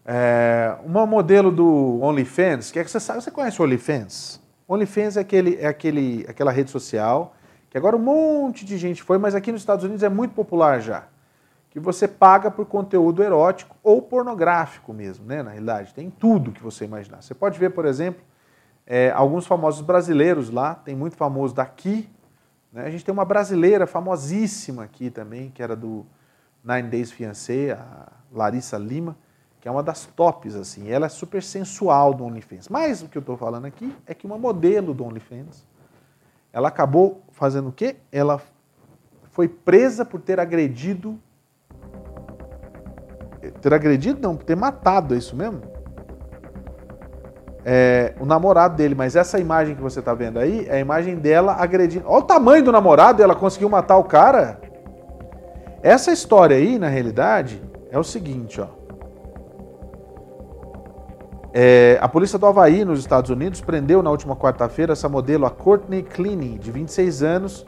[0.06, 4.42] É, uma modelo do OnlyFans, que é que você sabe, você conhece o OnlyFans?
[4.66, 7.36] OnlyFans é, aquele, é aquele, aquela rede social
[7.70, 10.80] que agora um monte de gente foi, mas aqui nos Estados Unidos é muito popular
[10.80, 11.04] já.
[11.72, 15.42] Que você paga por conteúdo erótico ou pornográfico mesmo, né?
[15.42, 17.24] Na realidade, tem tudo que você imaginar.
[17.24, 18.22] Você pode ver, por exemplo,
[18.86, 22.10] é, alguns famosos brasileiros lá, tem muito famoso daqui.
[22.72, 22.86] Né?
[22.86, 26.06] A gente tem uma brasileira famosíssima aqui também, que era do
[26.64, 29.18] Nine Days Fiancé, a Larissa Lima,
[29.60, 30.90] que é uma das tops, assim.
[30.90, 32.68] Ela é super sensual do OnlyFans.
[32.68, 35.66] Mas o que eu estou falando aqui é que uma modelo do OnlyFans,
[36.52, 37.98] ela acabou fazendo o quê?
[38.12, 38.42] Ela
[39.32, 41.20] foi presa por ter agredido.
[43.62, 45.62] Ter agredido, não, ter matado, é isso mesmo?
[47.64, 51.16] É, o namorado dele, mas essa imagem que você está vendo aí é a imagem
[51.16, 52.06] dela agredindo.
[52.08, 54.60] Olha o tamanho do namorado, ela conseguiu matar o cara.
[55.84, 58.82] Essa história aí, na realidade, é o seguinte, ó.
[61.54, 65.50] É, a polícia do Havaí, nos Estados Unidos, prendeu na última quarta-feira essa modelo, a
[65.50, 67.66] Courtney Cleany, de 26 anos,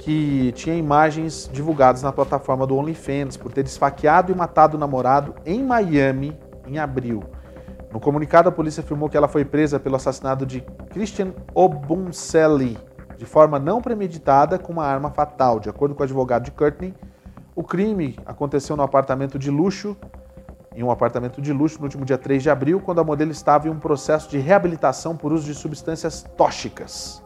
[0.00, 5.34] que tinha imagens divulgadas na plataforma do OnlyFans por ter esfaqueado e matado o namorado
[5.44, 6.34] em Miami
[6.66, 7.22] em abril.
[7.92, 12.78] No comunicado, a polícia afirmou que ela foi presa pelo assassinato de Christian Obuncelli,
[13.18, 15.60] de forma não premeditada com uma arma fatal.
[15.60, 16.94] De acordo com o advogado de Courtney,
[17.54, 19.94] o crime aconteceu no apartamento de luxo
[20.74, 23.68] em um apartamento de luxo no último dia 3 de abril, quando a modelo estava
[23.68, 27.22] em um processo de reabilitação por uso de substâncias tóxicas.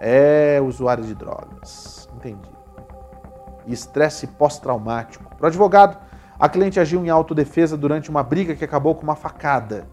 [0.00, 2.08] É usuário de drogas.
[2.16, 2.48] Entendi.
[3.66, 5.36] estresse pós-traumático.
[5.36, 5.98] Para o advogado,
[6.38, 9.86] a cliente agiu em autodefesa durante uma briga que acabou com uma facada.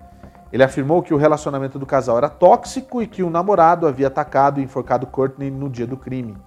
[0.51, 4.59] Ele afirmou que o relacionamento do casal era tóxico e que o namorado havia atacado
[4.59, 6.37] e enforcado Courtney no dia do crime.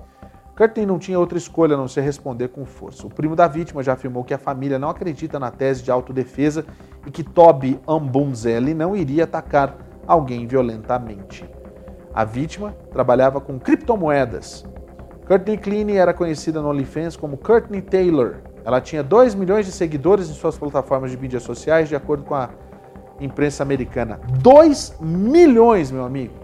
[0.59, 3.07] Curtin não tinha outra escolha a não ser responder com força.
[3.07, 6.67] O primo da vítima já afirmou que a família não acredita na tese de autodefesa
[7.07, 11.49] e que Toby Ambunzelli não iria atacar alguém violentamente.
[12.19, 14.67] A vítima trabalhava com criptomoedas.
[15.25, 18.39] Courtney Cleany era conhecida no OnlyFans como Courtney Taylor.
[18.65, 22.35] Ela tinha 2 milhões de seguidores em suas plataformas de mídias sociais, de acordo com
[22.35, 22.51] a
[23.21, 24.19] imprensa americana.
[24.43, 26.35] 2 milhões, meu amigo!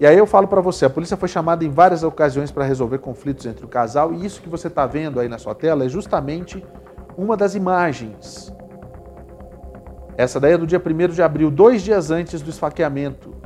[0.00, 2.98] E aí eu falo para você, a polícia foi chamada em várias ocasiões para resolver
[2.98, 5.88] conflitos entre o casal e isso que você está vendo aí na sua tela é
[5.88, 6.60] justamente
[7.16, 8.52] uma das imagens.
[10.16, 13.45] Essa daí é do dia 1 de abril, dois dias antes do esfaqueamento.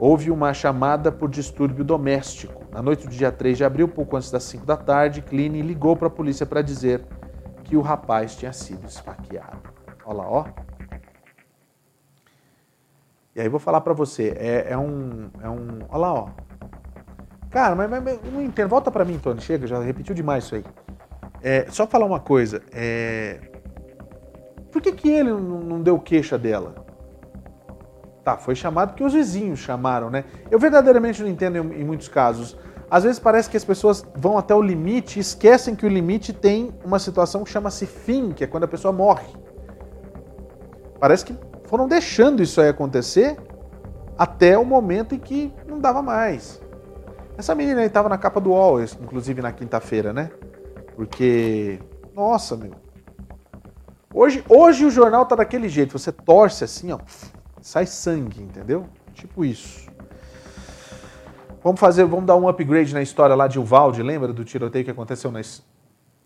[0.00, 2.64] Houve uma chamada por distúrbio doméstico.
[2.72, 5.94] Na noite do dia 3 de abril, pouco antes das 5 da tarde, Kline ligou
[5.94, 7.04] para a polícia para dizer
[7.64, 9.60] que o rapaz tinha sido esfaqueado.
[10.06, 10.46] Olha lá, ó.
[13.36, 15.80] E aí vou falar para você, é, é, um, é um...
[15.90, 16.28] Olha lá, ó.
[17.50, 18.70] Cara, mas, mas, mas não entendo.
[18.70, 19.42] Volta para mim, Tony.
[19.42, 20.64] Chega, já repetiu demais isso aí.
[21.42, 22.62] É, só falar uma coisa.
[22.72, 23.38] É...
[24.72, 26.86] Por que, que ele não, não deu queixa dela?
[28.24, 30.24] Tá, foi chamado porque os vizinhos chamaram, né?
[30.50, 32.56] Eu verdadeiramente não entendo em, muitos casos.
[32.90, 36.32] Às vezes parece que as pessoas vão até o limite e esquecem que o limite
[36.32, 39.28] tem uma situação que chama-se fim, que é quando a pessoa morre.
[40.98, 43.38] Parece que foram deixando isso aí acontecer
[44.18, 46.60] até o momento em que não dava mais.
[47.38, 50.30] Essa menina estava na capa do UOL, inclusive na quinta-feira, né?
[50.94, 51.80] Porque,
[52.14, 52.72] nossa, meu.
[54.12, 56.98] Hoje, hoje o jornal tá daquele jeito, você torce assim, ó,
[57.60, 58.86] sai sangue, entendeu?
[59.14, 59.88] Tipo isso.
[61.62, 64.90] Vamos fazer, vamos dar um upgrade na história lá de Uvalde, lembra do tiroteio que
[64.90, 65.40] aconteceu na,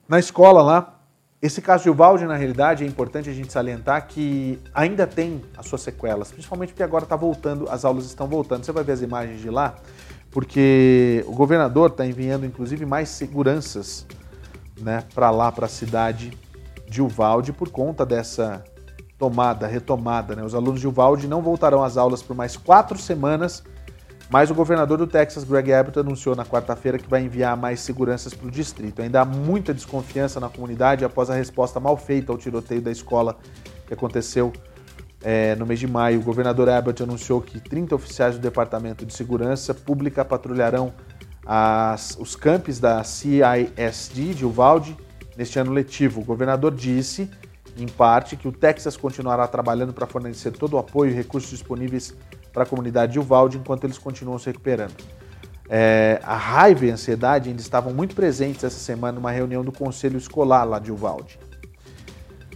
[0.09, 1.01] na escola lá?
[1.43, 5.67] Esse caso de Uvalde, na realidade, é importante a gente salientar que ainda tem as
[5.67, 8.65] suas sequelas, principalmente porque agora está voltando, as aulas estão voltando.
[8.65, 9.75] Você vai ver as imagens de lá.
[10.31, 14.07] porque o governador está enviando inclusive mais seguranças
[14.81, 16.33] né, para lá, para a cidade
[16.89, 18.65] de Uvalde, por conta dessa
[19.19, 20.35] tomada, retomada.
[20.35, 20.45] Né?
[20.45, 23.63] Os alunos de Uvalde não voltarão às aulas por mais quatro semanas,
[24.31, 28.35] mas o governador do Texas, Greg Abbott, anunciou na quarta-feira que vai enviar mais seguranças
[28.35, 29.03] para o distrito.
[29.03, 33.37] Ainda há muita desconfiança na comunidade após a resposta mal feita ao tiroteio da escola
[33.87, 34.53] que aconteceu
[35.25, 39.15] é, no mês de maio, o governador Abbott anunciou que 30 oficiais do Departamento de
[39.15, 40.93] Segurança Pública patrulharão
[41.47, 44.95] as, os campos da CISD de Uvalde
[45.35, 46.21] neste ano letivo.
[46.21, 47.31] O governador disse,
[47.77, 52.15] em parte, que o Texas continuará trabalhando para fornecer todo o apoio e recursos disponíveis
[52.53, 54.95] para a comunidade de Uvalde enquanto eles continuam se recuperando.
[55.69, 59.73] É, a raiva e a ansiedade ainda estavam muito presentes essa semana numa reunião do
[59.73, 61.39] conselho escolar lá de Uvalde.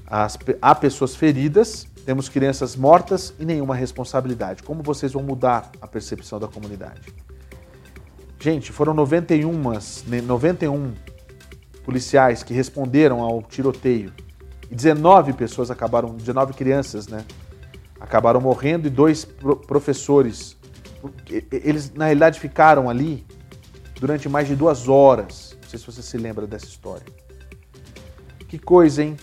[0.07, 4.63] As, há pessoas feridas temos crianças mortas e nenhuma responsabilidade.
[4.63, 7.13] Como vocês vão mudar a percepção da comunidade?
[8.41, 9.53] Gente, foram 91,
[10.23, 10.95] 91
[11.85, 14.11] policiais que responderam ao tiroteio.
[14.71, 17.25] E 19 pessoas acabaram, 19 crianças, né?
[18.01, 19.25] Acabaram morrendo e dois
[19.67, 20.57] professores.
[21.51, 23.27] Eles, na realidade, ficaram ali
[24.01, 25.57] durante mais de duas horas.
[25.63, 27.07] Não sei se você se lembra dessa história.
[28.49, 29.17] Que coisa, hein?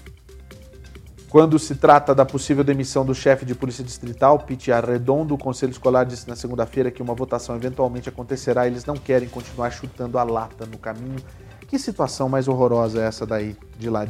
[1.29, 5.71] Quando se trata da possível demissão do chefe de polícia distrital, Pete Arredondo, o conselho
[5.71, 8.67] escolar disse na segunda-feira que uma votação eventualmente acontecerá.
[8.67, 11.17] Eles não querem continuar chutando a lata no caminho.
[11.67, 14.05] Que situação mais horrorosa é essa daí, de lá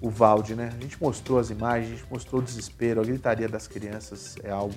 [0.00, 0.70] de Uvalde, né?
[0.76, 4.50] A gente mostrou as imagens, a gente mostrou o desespero, a gritaria das crianças é
[4.50, 4.74] algo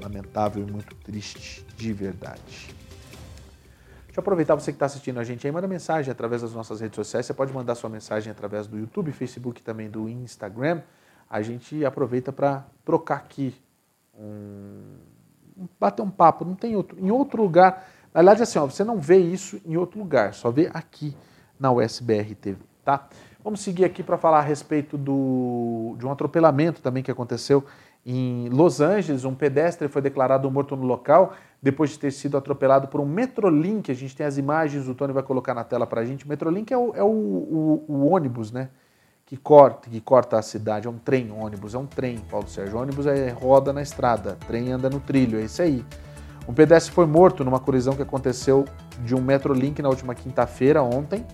[0.00, 2.74] lamentável e muito triste, de verdade.
[4.06, 6.80] Deixa eu aproveitar você que está assistindo a gente aí, manda mensagem através das nossas
[6.80, 7.26] redes sociais.
[7.26, 10.80] Você pode mandar sua mensagem através do YouTube, Facebook também do Instagram.
[11.28, 13.54] A gente aproveita para trocar aqui,
[14.14, 14.96] um,
[15.78, 16.44] bater um papo.
[16.44, 17.88] Não tem outro, em outro lugar.
[18.14, 21.14] Na verdade, assim, ó, você não vê isso em outro lugar, só vê aqui
[21.60, 23.08] na USBR TV, tá?
[23.46, 27.64] Vamos seguir aqui para falar a respeito do, de um atropelamento também que aconteceu
[28.04, 29.24] em Los Angeles.
[29.24, 31.32] Um pedestre foi declarado morto no local
[31.62, 33.88] depois de ter sido atropelado por um Metrolink.
[33.88, 36.24] A gente tem as imagens, o Tony vai colocar na tela para a gente.
[36.24, 38.68] O Metrolink é, o, é o, o, o, ônibus, né?
[39.24, 40.88] Que corta, que corta a cidade.
[40.88, 42.76] É um trem, um ônibus, é um trem, Paulo Sérgio.
[42.76, 45.84] O ônibus é roda na estrada, trem anda no trilho, é isso aí.
[46.48, 48.64] Um pedestre foi morto numa colisão que aconteceu
[49.04, 51.24] de um Metrolink na última quinta-feira, ontem.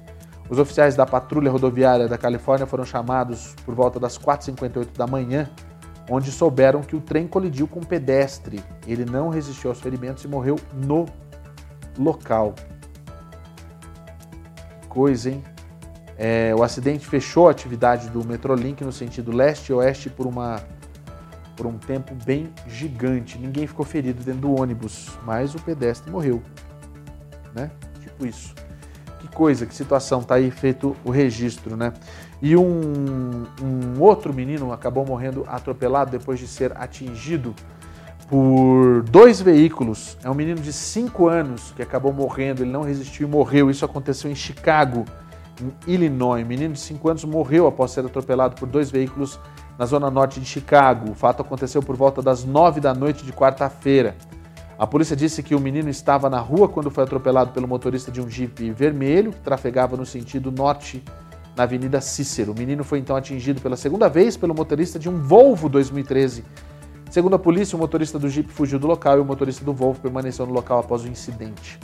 [0.48, 5.48] Os oficiais da patrulha rodoviária da Califórnia foram chamados por volta das 4h58 da manhã
[6.10, 8.62] onde souberam que o trem colidiu com um pedestre.
[8.86, 11.06] Ele não resistiu aos ferimentos e morreu no
[11.98, 12.54] local.
[14.88, 15.42] Coisa, hein?
[16.18, 20.60] É, o acidente fechou a atividade do Metrolink no sentido leste-oeste por, uma,
[21.56, 23.38] por um tempo bem gigante.
[23.38, 26.42] Ninguém ficou ferido dentro do ônibus, mas o pedestre morreu.
[27.54, 27.70] Né?
[28.00, 28.54] Tipo isso.
[29.34, 31.92] Coisa, que situação, tá aí feito o registro, né?
[32.40, 37.54] E um, um outro menino acabou morrendo atropelado depois de ser atingido
[38.28, 40.16] por dois veículos.
[40.24, 43.70] É um menino de 5 anos que acabou morrendo, ele não resistiu e morreu.
[43.70, 45.04] Isso aconteceu em Chicago,
[45.60, 46.44] em Illinois.
[46.44, 49.38] Um menino de 5 anos morreu após ser atropelado por dois veículos
[49.78, 51.10] na zona norte de Chicago.
[51.10, 54.16] O fato aconteceu por volta das 9 da noite de quarta-feira.
[54.78, 58.20] A polícia disse que o menino estava na rua quando foi atropelado pelo motorista de
[58.20, 61.02] um Jeep vermelho que trafegava no sentido norte
[61.56, 62.52] na Avenida Cícero.
[62.52, 66.44] O menino foi então atingido pela segunda vez pelo motorista de um Volvo 2013.
[67.10, 70.00] Segundo a polícia, o motorista do Jeep fugiu do local e o motorista do Volvo
[70.00, 71.78] permaneceu no local após o incidente.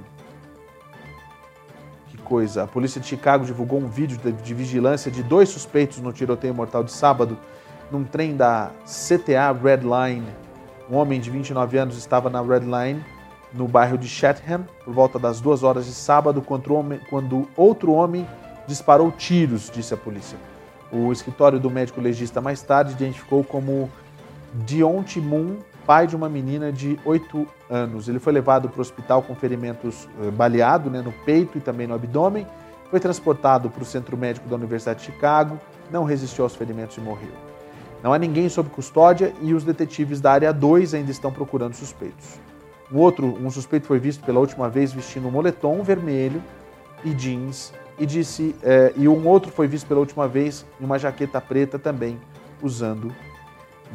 [2.25, 2.63] coisa.
[2.63, 6.53] A polícia de Chicago divulgou um vídeo de, de vigilância de dois suspeitos no tiroteio
[6.53, 7.37] mortal de sábado
[7.91, 10.27] num trem da CTA Red Line.
[10.89, 13.05] Um homem de 29 anos estava na Red Line,
[13.55, 18.27] no bairro de Chatham, por volta das duas horas de sábado, quando outro homem
[18.67, 20.37] disparou tiros, disse a polícia.
[20.91, 23.89] O escritório do médico legista mais tarde identificou como
[24.53, 28.09] Deonte Moon pai de uma menina de 8 anos.
[28.09, 31.85] Ele foi levado para o hospital com ferimentos eh, baleado né, no peito e também
[31.85, 32.45] no abdômen.
[32.89, 35.59] Foi transportado para o centro médico da Universidade de Chicago,
[35.91, 37.31] não resistiu aos ferimentos e morreu.
[38.03, 42.39] Não há ninguém sob custódia e os detetives da área 2 ainda estão procurando suspeitos.
[42.91, 46.41] Um outro, um suspeito foi visto pela última vez vestindo um moletom vermelho
[47.03, 50.99] e jeans e disse eh, e um outro foi visto pela última vez em uma
[50.99, 52.19] jaqueta preta também
[52.61, 53.11] usando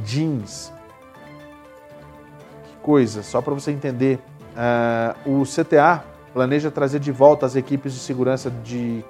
[0.04, 0.72] jeans
[2.80, 4.18] coisa, só para você entender.
[4.50, 6.02] Uh, o CTA
[6.34, 9.04] planeja trazer de volta as equipes de segurança de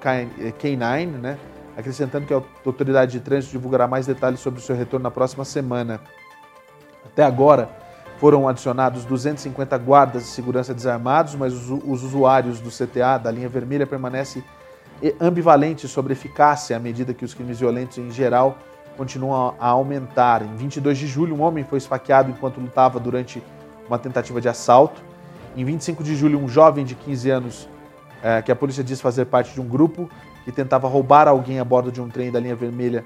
[0.59, 1.37] K9, né?
[1.75, 5.43] acrescentando que a autoridade de trânsito divulgará mais detalhes sobre o seu retorno na próxima
[5.43, 5.99] semana.
[7.05, 7.69] Até agora,
[8.21, 13.49] foram adicionados 250 guardas de segurança desarmados, mas os, os usuários do CTA, da linha
[13.49, 14.43] vermelha, permanecem
[15.19, 18.59] ambivalentes sobre eficácia à medida que os crimes violentos em geral
[18.95, 20.43] continuam a aumentar.
[20.43, 23.41] Em 22 de julho, um homem foi esfaqueado enquanto lutava durante
[23.87, 25.01] uma tentativa de assalto.
[25.57, 27.67] Em 25 de julho, um jovem de 15 anos,
[28.21, 30.07] é, que a polícia diz fazer parte de um grupo
[30.45, 33.03] que tentava roubar alguém a bordo de um trem da linha vermelha,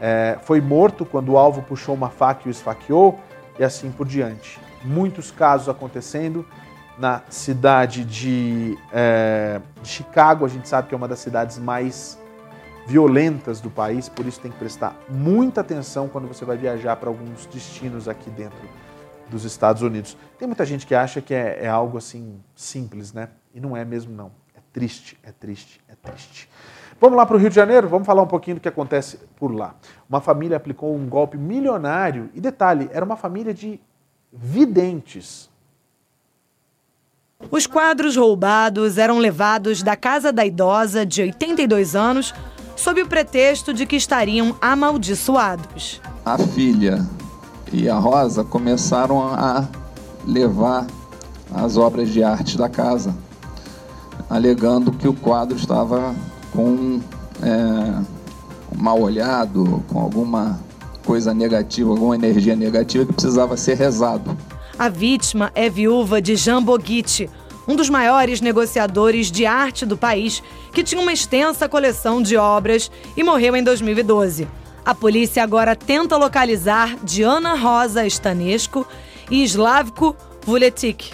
[0.00, 3.20] é, foi morto quando o alvo puxou uma faca e o esfaqueou,
[3.58, 4.60] e assim por diante.
[4.84, 6.46] Muitos casos acontecendo
[6.98, 12.18] na cidade de, é, de Chicago, a gente sabe que é uma das cidades mais
[12.86, 17.08] violentas do país, por isso tem que prestar muita atenção quando você vai viajar para
[17.08, 18.68] alguns destinos aqui dentro
[19.28, 20.16] dos Estados Unidos.
[20.38, 23.28] Tem muita gente que acha que é, é, algo assim simples, né?
[23.52, 24.30] E não é mesmo, não.
[24.54, 26.48] É triste, é triste, é triste.
[27.00, 29.54] Vamos lá para o Rio de Janeiro, vamos falar um pouquinho do que acontece por
[29.54, 29.74] lá.
[30.08, 33.78] Uma família aplicou um golpe milionário e detalhe, era uma família de
[34.32, 35.50] videntes.
[37.50, 42.34] Os quadros roubados eram levados da casa da idosa de 82 anos
[42.74, 46.00] sob o pretexto de que estariam amaldiçoados.
[46.24, 47.06] A filha
[47.72, 49.68] e a Rosa começaram a
[50.26, 50.86] levar
[51.54, 53.14] as obras de arte da casa,
[54.30, 56.14] alegando que o quadro estava
[56.56, 57.00] com
[57.42, 58.02] é,
[58.74, 60.58] mal olhado, com alguma
[61.04, 64.36] coisa negativa, alguma energia negativa que precisava ser rezado.
[64.78, 67.30] A vítima é viúva de Jean Boguitti,
[67.68, 70.42] um dos maiores negociadores de arte do país,
[70.72, 74.48] que tinha uma extensa coleção de obras e morreu em 2012.
[74.84, 78.86] A polícia agora tenta localizar Diana Rosa Stanesco
[79.30, 81.12] e Slavko Vuletic,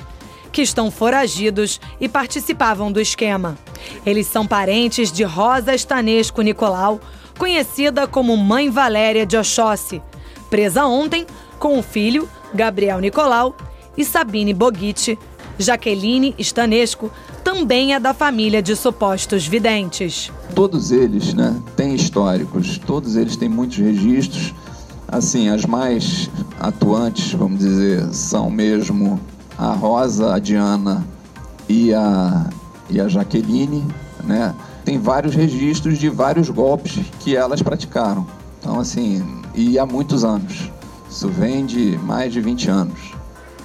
[0.52, 3.56] que estão foragidos e participavam do esquema.
[4.04, 7.00] Eles são parentes de Rosa Stanesco Nicolau,
[7.38, 10.02] conhecida como Mãe Valéria de Oxóssi,
[10.50, 11.26] presa ontem
[11.58, 13.56] com o filho, Gabriel Nicolau,
[13.96, 15.18] e Sabine Boguitti.
[15.58, 17.10] Jaqueline Stanesco
[17.44, 20.32] também é da família de supostos videntes.
[20.54, 24.54] Todos eles né, têm históricos, todos eles têm muitos registros.
[25.06, 29.20] Assim, as mais atuantes, vamos dizer, são mesmo
[29.62, 31.06] a Rosa, a Diana
[31.68, 32.50] e a,
[32.90, 33.86] e a Jaqueline,
[34.24, 34.52] né?
[34.84, 38.26] Tem vários registros de vários golpes que elas praticaram.
[38.58, 40.68] Então, assim, e há muitos anos.
[41.08, 43.12] Isso vem de mais de 20 anos.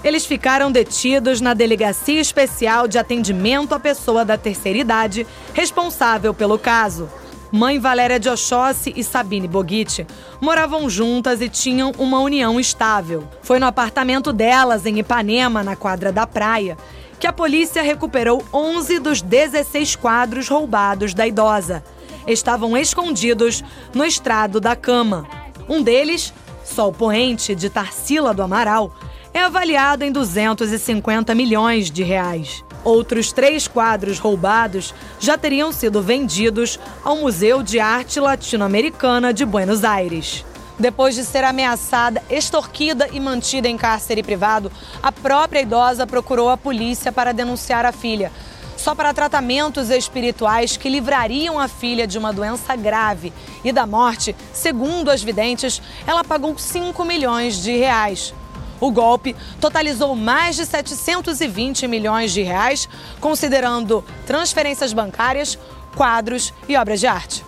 [0.04, 5.26] Eles ficaram detidos na Delegacia Especial de Atendimento à Pessoa da Terceira Idade,
[5.56, 7.10] responsável pelo caso.
[7.52, 10.06] Mãe Valéria de Oxóssi e Sabine Boguitti
[10.42, 13.24] moravam juntas e tinham uma união estável.
[13.42, 16.78] Foi no apartamento delas, em Ipanema, na quadra da praia,
[17.20, 21.84] que a polícia recuperou 11 dos 16 quadros roubados da idosa.
[22.28, 25.26] Estavam escondidos no estrado da cama.
[25.70, 26.34] Um deles,
[26.66, 28.94] Sol Poente, de Tarsila do Amaral,
[29.34, 32.64] é avaliado em 250 milhões de reais.
[32.88, 39.84] Outros três quadros roubados já teriam sido vendidos ao Museu de Arte Latino-Americana de Buenos
[39.84, 40.46] Aires.
[40.80, 44.72] Depois de ser ameaçada, extorquida e mantida em cárcere privado,
[45.04, 48.32] a própria idosa procurou a polícia para denunciar a filha.
[48.78, 53.34] Só para tratamentos espirituais que livrariam a filha de uma doença grave
[53.66, 58.34] e da morte, segundo as videntes, ela pagou 5 milhões de reais.
[58.80, 62.88] O golpe totalizou mais de 720 milhões de reais,
[63.20, 65.58] considerando transferências bancárias,
[65.96, 67.46] quadros e obras de arte.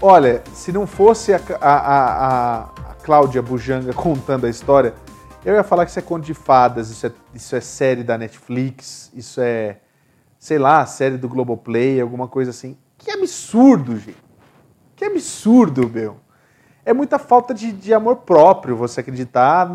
[0.00, 4.94] Olha, se não fosse a, a, a, a Cláudia Bujanga contando a história,
[5.44, 8.16] eu ia falar que isso é conto de fadas, isso é, isso é série da
[8.16, 9.78] Netflix, isso é,
[10.38, 12.76] sei lá, série do Globoplay, alguma coisa assim.
[12.96, 14.22] Que absurdo, gente.
[14.94, 16.21] Que absurdo, meu.
[16.84, 19.70] É muita falta de, de amor próprio você acreditar.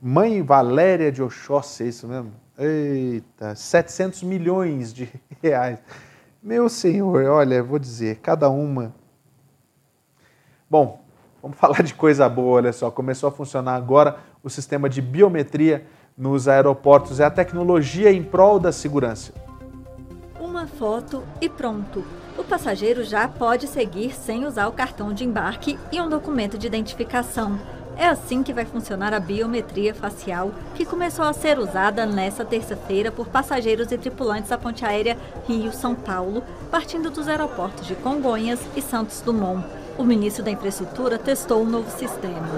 [0.00, 2.32] Mãe Valéria de Oxóssi, é isso mesmo?
[2.58, 5.08] Eita, 700 milhões de
[5.42, 5.78] reais.
[6.42, 8.92] Meu senhor, olha, vou dizer, cada uma.
[10.68, 11.00] Bom,
[11.40, 12.90] vamos falar de coisa boa, olha só.
[12.90, 15.86] Começou a funcionar agora o sistema de biometria
[16.18, 17.18] nos aeroportos.
[17.18, 19.32] É a tecnologia em prol da segurança.
[20.38, 22.04] Uma foto e pronto.
[22.36, 26.66] O passageiro já pode seguir sem usar o cartão de embarque e um documento de
[26.66, 27.60] identificação.
[27.94, 33.12] É assim que vai funcionar a biometria facial, que começou a ser usada nesta terça-feira
[33.12, 38.80] por passageiros e tripulantes da ponte aérea Rio-São Paulo, partindo dos aeroportos de Congonhas e
[38.80, 39.62] Santos Dumont.
[39.98, 42.48] O ministro da Infraestrutura testou o um novo sistema.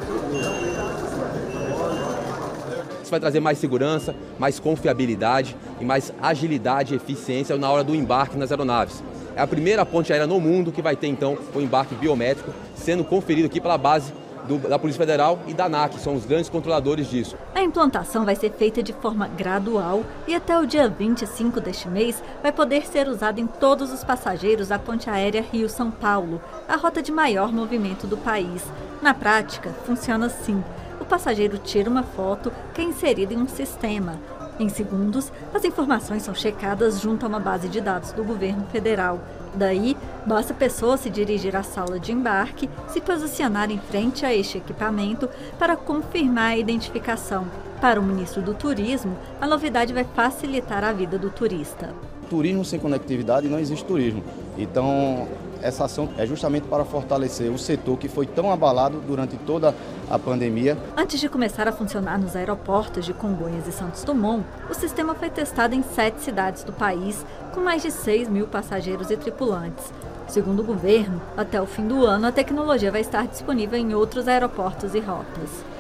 [3.03, 7.93] Isso vai trazer mais segurança, mais confiabilidade e mais agilidade e eficiência na hora do
[7.93, 9.03] embarque nas aeronaves.
[9.37, 13.05] É a primeira ponte aérea no mundo que vai ter então o embarque biométrico sendo
[13.05, 14.13] conferido aqui pela base
[14.47, 17.37] do, da Polícia Federal e da ANAC, são os grandes controladores disso.
[17.55, 22.23] A implantação vai ser feita de forma gradual e até o dia 25 deste mês
[22.43, 27.03] vai poder ser usado em todos os passageiros da ponte aérea Rio-São Paulo, a rota
[27.03, 28.63] de maior movimento do país.
[29.01, 30.63] Na prática, funciona assim.
[31.01, 34.19] O passageiro tira uma foto que é inserida em um sistema.
[34.59, 39.21] Em segundos, as informações são checadas junto a uma base de dados do governo federal.
[39.55, 44.33] Daí, basta a pessoa se dirigir à sala de embarque, se posicionar em frente a
[44.33, 45.29] este equipamento
[45.59, 47.47] para confirmar a identificação.
[47.81, 51.95] Para o ministro do Turismo, a novidade vai facilitar a vida do turista.
[52.31, 54.23] Turismo sem conectividade não existe turismo.
[54.57, 55.29] Então,
[55.61, 59.75] essa ação é justamente para fortalecer o setor que foi tão abalado durante toda
[60.11, 60.79] a pandemia.
[60.97, 65.31] Antes de começar a funcionar nos aeroportos de Congonhas e Santos Dumont, o sistema foi
[65.31, 69.93] testado em sete cidades do país, com mais de 6 mil passageiros e tripulantes.
[70.29, 74.27] Segundo o governo, até o fim do ano a tecnologia vai estar disponível em outros
[74.27, 75.74] aeroportos e rotas.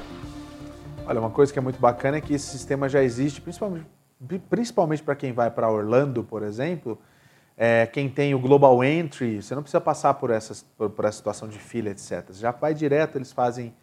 [1.07, 3.87] Olha, uma coisa que é muito bacana é que esse sistema já existe, principalmente,
[4.49, 6.99] principalmente para quem vai para Orlando, por exemplo,
[7.59, 11.19] é, quem tem o Global Entry, você não precisa passar por essa, por, por essa
[11.19, 12.33] situação de fila, etc.
[12.33, 13.75] Já vai direto, eles fazem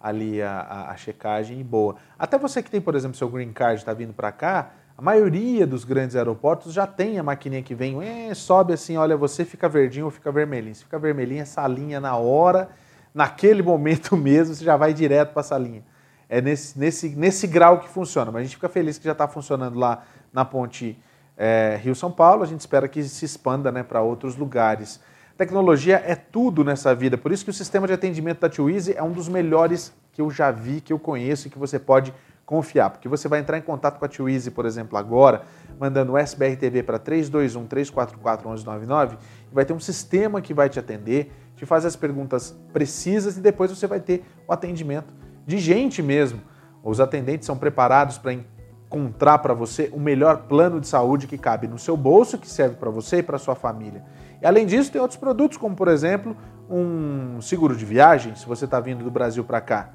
[0.00, 1.96] ali a, a, a, checagem e boa.
[2.18, 5.66] Até você que tem, por exemplo, seu green card está vindo para cá, a maioria
[5.66, 9.68] dos grandes aeroportos já tem a maquininha que vem, é, sobe assim, olha, você fica
[9.68, 10.74] verdinho ou fica vermelhinho.
[10.74, 12.70] Se fica vermelhinho, essa linha na hora,
[13.12, 15.84] naquele momento mesmo, você já vai direto para essa linha.
[16.32, 19.26] É nesse, nesse, nesse grau que funciona, mas a gente fica feliz que já está
[19.26, 20.96] funcionando lá na ponte
[21.36, 25.00] é, Rio-São Paulo, a gente espera que se expanda né, para outros lugares.
[25.36, 29.02] Tecnologia é tudo nessa vida, por isso que o sistema de atendimento da Twizy é
[29.02, 32.14] um dos melhores que eu já vi, que eu conheço e que você pode
[32.46, 35.42] confiar, porque você vai entrar em contato com a Twizy, por exemplo, agora,
[35.80, 39.16] mandando o SBRTV para 321 344 1199
[39.50, 43.40] e vai ter um sistema que vai te atender, te fazer as perguntas precisas e
[43.40, 45.12] depois você vai ter o atendimento
[45.50, 46.40] de gente mesmo.
[46.82, 51.66] Os atendentes são preparados para encontrar para você o melhor plano de saúde que cabe
[51.66, 54.04] no seu bolso, que serve para você e para sua família.
[54.40, 56.36] E além disso, tem outros produtos, como por exemplo,
[56.70, 59.90] um seguro de viagem, se você está vindo do Brasil para cá.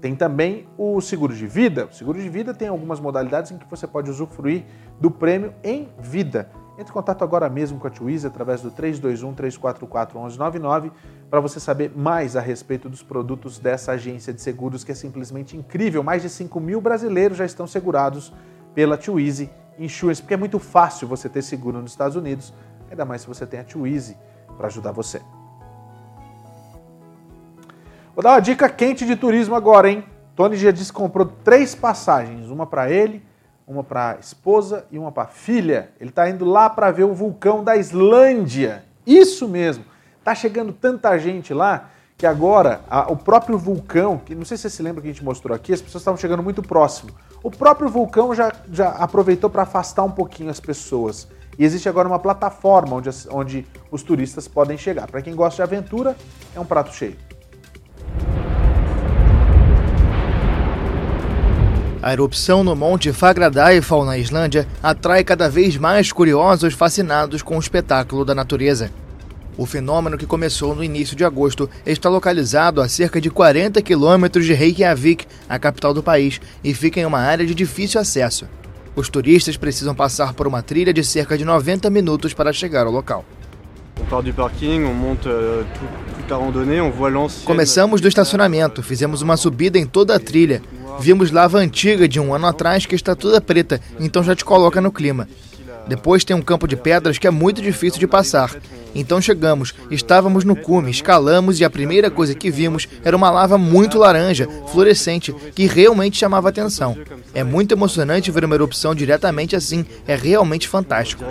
[0.00, 1.86] Tem também o seguro de vida.
[1.86, 4.64] O seguro de vida tem algumas modalidades em que você pode usufruir
[4.98, 6.50] do prêmio em vida.
[6.78, 10.92] Entre em contato agora mesmo com a Twizy através do 321 344 1199
[11.30, 15.56] para você saber mais a respeito dos produtos dessa agência de seguros que é simplesmente
[15.56, 16.02] incrível.
[16.02, 18.32] Mais de 5 mil brasileiros já estão segurados
[18.74, 22.52] pela Twizy Insurance, porque é muito fácil você ter seguro nos Estados Unidos,
[22.90, 24.16] ainda mais se você tem a Twizy
[24.56, 25.20] para ajudar você.
[28.14, 30.04] Vou dar uma dica quente de turismo agora, hein?
[30.34, 33.22] Tony já disse que comprou três passagens, uma para ele,
[33.66, 35.90] uma para a esposa e uma para a filha.
[36.00, 38.84] Ele está indo lá para ver o vulcão da Islândia.
[39.06, 39.84] Isso mesmo.
[40.22, 44.62] Tá chegando tanta gente lá que agora a, o próprio vulcão, que não sei se
[44.62, 47.10] você se lembra que a gente mostrou aqui, as pessoas estavam chegando muito próximo.
[47.42, 51.28] O próprio vulcão já, já aproveitou para afastar um pouquinho as pessoas.
[51.58, 55.06] E existe agora uma plataforma onde, onde os turistas podem chegar.
[55.10, 56.16] Para quem gosta de aventura,
[56.54, 57.25] é um prato cheio.
[62.06, 67.58] A erupção no Monte Fagradalfjall, na Islândia, atrai cada vez mais curiosos fascinados com o
[67.58, 68.92] espetáculo da natureza.
[69.58, 74.46] O fenômeno que começou no início de agosto está localizado a cerca de 40 quilômetros
[74.46, 78.46] de Reykjavik, a capital do país, e fica em uma área de difícil acesso.
[78.94, 82.92] Os turistas precisam passar por uma trilha de cerca de 90 minutos para chegar ao
[82.92, 83.24] local.
[85.26, 85.64] Euh,
[87.44, 90.62] Começamos do estacionamento, fizemos uma subida em toda a trilha.
[91.00, 94.80] Vimos lava antiga de um ano atrás que está toda preta, então já te coloca
[94.80, 95.28] no clima.
[95.86, 98.54] Depois tem um campo de pedras que é muito difícil de passar.
[98.94, 103.56] Então chegamos, estávamos no cume, escalamos e a primeira coisa que vimos era uma lava
[103.56, 106.96] muito laranja, fluorescente, que realmente chamava atenção.
[107.32, 111.24] É muito emocionante ver uma erupção diretamente assim, é realmente fantástico.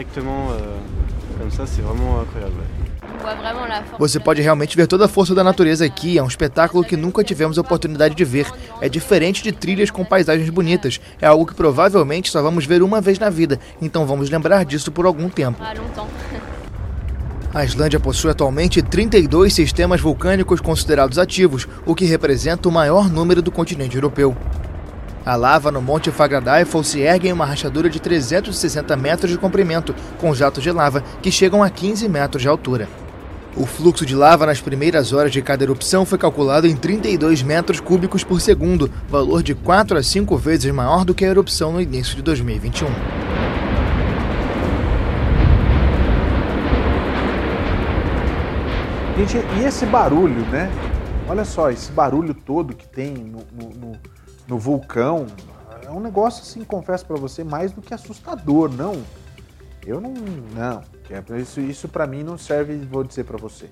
[3.97, 6.18] Você pode realmente ver toda a força da natureza aqui.
[6.18, 8.47] É um espetáculo que nunca tivemos a oportunidade de ver.
[8.82, 10.99] É diferente de trilhas com paisagens bonitas.
[11.22, 13.59] É algo que provavelmente só vamos ver uma vez na vida.
[13.82, 15.61] Então vamos lembrar disso por algum tempo.
[17.53, 23.41] A Islândia possui atualmente 32 sistemas vulcânicos considerados ativos, o que representa o maior número
[23.41, 24.36] do continente europeu.
[25.26, 29.95] A lava no Monte Fagradalfjall se ergue em uma rachadura de 360 metros de comprimento,
[30.20, 32.88] com jatos de lava que chegam a 15 metros de altura.
[33.58, 37.80] O fluxo de lava nas primeiras horas de cada erupção foi calculado em 32 metros
[37.80, 41.80] cúbicos por segundo, valor de 4 a 5 vezes maior do que a erupção no
[41.80, 42.88] início de 2021.
[49.18, 50.70] Gente, e esse barulho, né?
[51.30, 53.97] Olha só, esse barulho todo que tem no, no,
[54.45, 55.28] no, vulcão
[55.86, 59.01] é um negócio, assim, confesso para você, mais do que assustador, não.
[59.86, 60.14] Eu não.
[60.53, 60.95] Não.
[61.10, 63.70] É isso, isso para mim não serve, vou dizer para você.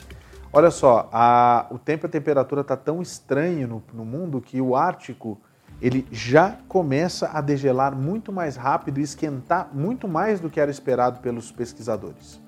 [0.52, 4.62] Olha só, a, o tempo e a temperatura está tão estranho no, no mundo que
[4.62, 5.42] o Ártico
[5.82, 10.70] ele já começa a degelar muito mais rápido e esquentar muito mais do que era
[10.70, 12.42] esperado pelos pesquisadores.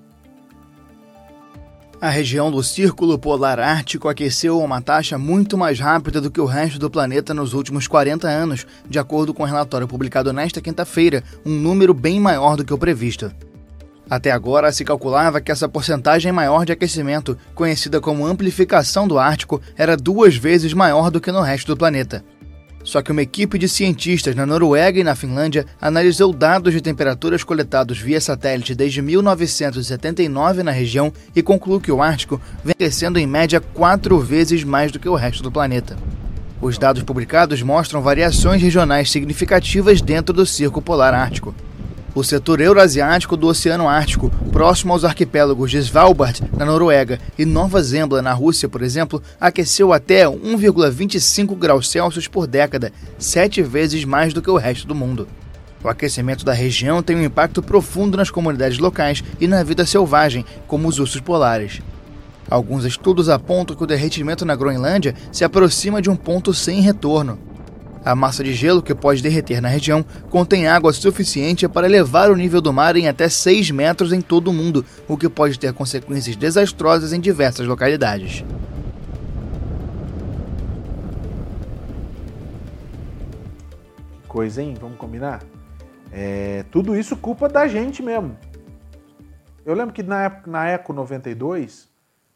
[2.00, 6.40] A região do Círculo Polar Ártico aqueceu a uma taxa muito mais rápida do que
[6.40, 10.32] o resto do planeta nos últimos 40 anos, de acordo com o um relatório publicado
[10.32, 13.32] nesta quinta-feira, um número bem maior do que o previsto.
[14.10, 19.60] Até agora se calculava que essa porcentagem maior de aquecimento, conhecida como amplificação do Ártico,
[19.76, 22.24] era duas vezes maior do que no resto do planeta.
[22.84, 27.44] Só que uma equipe de cientistas na Noruega e na Finlândia analisou dados de temperaturas
[27.44, 33.26] coletados via satélite desde 1979 na região e concluiu que o Ártico vem crescendo em
[33.26, 35.98] média quatro vezes mais do que o resto do planeta.
[36.62, 41.56] Os dados publicados mostram variações regionais significativas dentro do Círculo Polar Ártico
[42.16, 47.84] o setor euroasiático do Oceano Ártico, próximo aos arquipélagos de Svalbard, na Noruega, e Nova
[47.84, 54.34] Zembla, na Rússia, por exemplo, aqueceu até 1,25 graus Celsius por década, sete vezes mais
[54.34, 55.28] do que o resto do mundo.
[55.84, 60.46] O aquecimento da região tem um impacto profundo nas comunidades locais e na vida selvagem,
[60.68, 61.82] como os ursos polares.
[62.50, 67.38] Alguns estudos apontam que o derretimento na Groenlândia se aproxima de um ponto sem retorno.
[68.06, 72.36] A massa de gelo que pode derreter na região contém água suficiente para elevar o
[72.36, 75.74] nível do mar em até 6 metros em todo o mundo, o que pode ter
[75.74, 78.46] consequências desastrosas em diversas localidades.
[84.22, 84.76] Que coisa, hein?
[84.80, 85.42] Vamos combinar?
[86.12, 88.38] É, tudo isso culpa da gente mesmo.
[89.66, 91.90] Eu lembro que na, na Eco 92,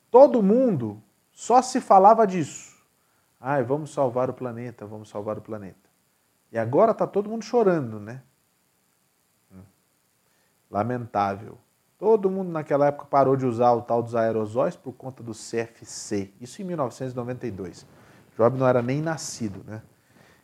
[0.10, 1.00] todo mundo
[1.32, 2.69] só se falava disso.
[3.40, 5.90] Ai, vamos salvar o planeta, vamos salvar o planeta.
[6.52, 8.22] E agora está todo mundo chorando, né?
[9.54, 9.62] Hum.
[10.70, 11.58] Lamentável.
[11.98, 16.34] Todo mundo naquela época parou de usar o tal dos aerosóis por conta do CFC.
[16.40, 17.86] Isso em 1992.
[18.38, 19.82] Job não era nem nascido, né?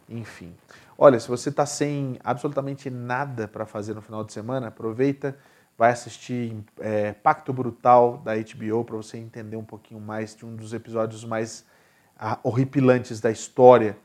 [0.07, 0.53] Enfim.
[0.97, 5.37] Olha, se você está sem absolutamente nada para fazer no final de semana, aproveita,
[5.77, 10.55] vai assistir é, Pacto Brutal da HBO para você entender um pouquinho mais de um
[10.55, 11.65] dos episódios mais
[12.43, 13.97] horripilantes da história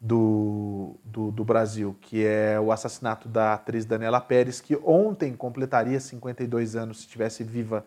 [0.00, 5.98] do, do, do, Brasil, que é o assassinato da atriz Daniela Pérez, que ontem completaria
[5.98, 7.84] 52 anos se estivesse viva.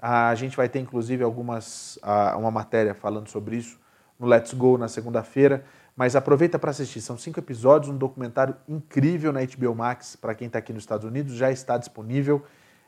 [0.00, 1.98] A gente vai ter inclusive algumas
[2.36, 3.78] uma matéria falando sobre isso
[4.18, 5.64] no Let's Go na segunda-feira,
[5.96, 7.00] mas aproveita para assistir.
[7.00, 11.04] São cinco episódios, um documentário incrível na HBO Max para quem está aqui nos Estados
[11.04, 12.42] Unidos, já está disponível.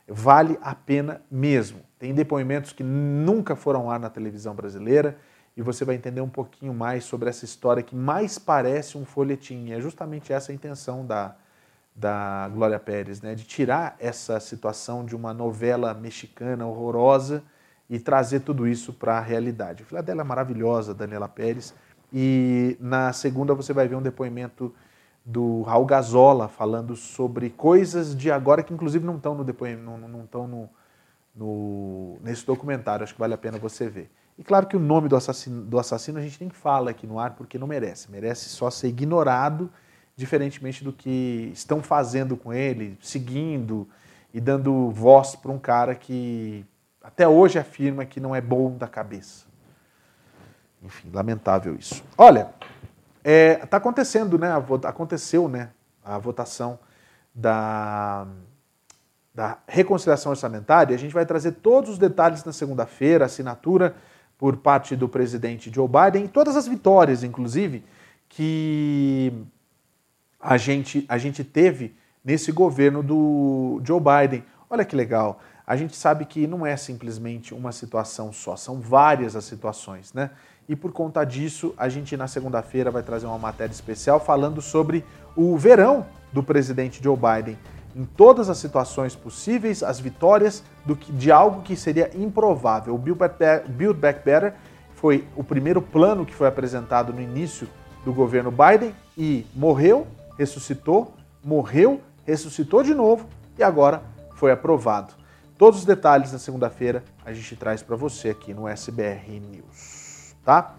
[0.07, 1.79] Vale a pena mesmo.
[1.99, 5.17] Tem depoimentos que nunca foram lá na televisão brasileira
[5.57, 9.71] e você vai entender um pouquinho mais sobre essa história que mais parece um folhetim.
[9.71, 11.35] É justamente essa a intenção da,
[11.95, 13.35] da Glória Pérez, né?
[13.35, 17.41] de tirar essa situação de uma novela mexicana horrorosa
[17.89, 19.83] e trazer tudo isso para a realidade.
[19.83, 21.73] A filha dela é maravilhosa, Daniela Pérez,
[22.11, 24.73] e na segunda você vai ver um depoimento
[25.23, 30.23] do Raul Gazola falando sobre coisas de agora que inclusive não estão no depoimento, não
[30.23, 30.69] estão no,
[31.35, 34.11] no, nesse documentário, acho que vale a pena você ver.
[34.37, 37.19] E claro que o nome do assassino, do assassino a gente nem fala aqui no
[37.19, 39.71] ar porque não merece, merece só ser ignorado,
[40.15, 43.87] diferentemente do que estão fazendo com ele, seguindo
[44.33, 46.65] e dando voz para um cara que
[47.01, 49.45] até hoje afirma que não é bom da cabeça.
[50.81, 52.03] Enfim, lamentável isso.
[52.17, 52.49] Olha,
[53.19, 54.51] está é, tá acontecendo, né?
[54.83, 55.69] Aconteceu, né?
[56.03, 56.77] A votação
[57.33, 58.27] da,
[59.33, 60.95] da reconciliação orçamentária.
[60.95, 63.95] A gente vai trazer todos os detalhes na segunda-feira, assinatura
[64.37, 67.83] por parte do presidente Joe Biden, todas as vitórias, inclusive,
[68.27, 69.31] que
[70.39, 74.43] a gente, a gente teve nesse governo do Joe Biden.
[74.69, 75.39] Olha que legal.
[75.65, 80.29] A gente sabe que não é simplesmente uma situação só, são várias as situações, né?
[80.67, 85.05] E por conta disso, a gente na segunda-feira vai trazer uma matéria especial falando sobre
[85.35, 87.57] o verão do presidente Joe Biden
[87.95, 92.93] em todas as situações possíveis, as vitórias do que, de algo que seria improvável.
[92.93, 93.17] O Build
[93.99, 94.53] Back, Better
[94.95, 97.67] foi o primeiro plano que foi apresentado no início
[98.03, 100.05] do governo Biden e morreu,
[100.37, 103.27] ressuscitou, morreu, ressuscitou de novo
[103.57, 104.01] e agora
[104.35, 105.13] foi aprovado.
[105.57, 110.75] Todos os detalhes na segunda-feira a gente traz para você aqui no SBR News, tá?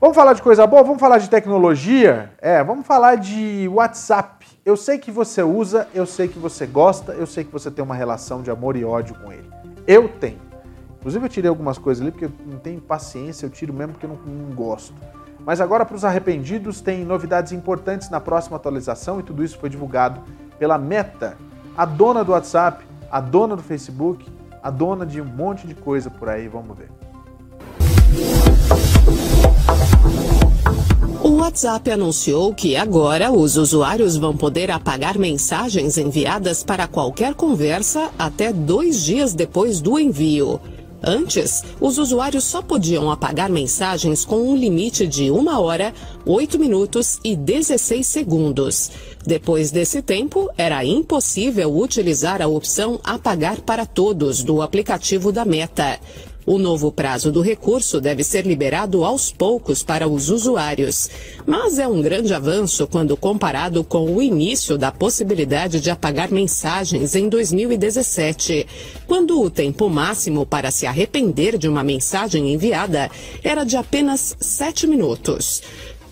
[0.00, 0.82] Vamos falar de coisa boa?
[0.82, 2.32] Vamos falar de tecnologia?
[2.38, 4.43] É, vamos falar de WhatsApp.
[4.64, 7.84] Eu sei que você usa, eu sei que você gosta, eu sei que você tem
[7.84, 9.46] uma relação de amor e ódio com ele.
[9.86, 10.38] Eu tenho.
[10.98, 14.06] Inclusive eu tirei algumas coisas ali porque eu não tenho paciência, eu tiro mesmo porque
[14.06, 14.94] eu não, não gosto.
[15.44, 19.68] Mas agora para os arrependidos tem novidades importantes na próxima atualização e tudo isso foi
[19.68, 20.22] divulgado
[20.58, 21.36] pela Meta,
[21.76, 24.26] a dona do WhatsApp, a dona do Facebook,
[24.62, 26.88] a dona de um monte de coisa por aí, vamos ver.
[31.24, 38.10] O WhatsApp anunciou que agora os usuários vão poder apagar mensagens enviadas para qualquer conversa
[38.18, 40.60] até dois dias depois do envio.
[41.02, 45.94] Antes, os usuários só podiam apagar mensagens com um limite de 1 hora,
[46.26, 48.90] 8 minutos e 16 segundos.
[49.26, 55.98] Depois desse tempo, era impossível utilizar a opção Apagar para Todos do aplicativo da Meta.
[56.46, 61.08] O novo prazo do recurso deve ser liberado aos poucos para os usuários,
[61.46, 67.14] mas é um grande avanço quando comparado com o início da possibilidade de apagar mensagens
[67.14, 68.66] em 2017,
[69.06, 73.10] quando o tempo máximo para se arrepender de uma mensagem enviada
[73.42, 75.62] era de apenas 7 minutos.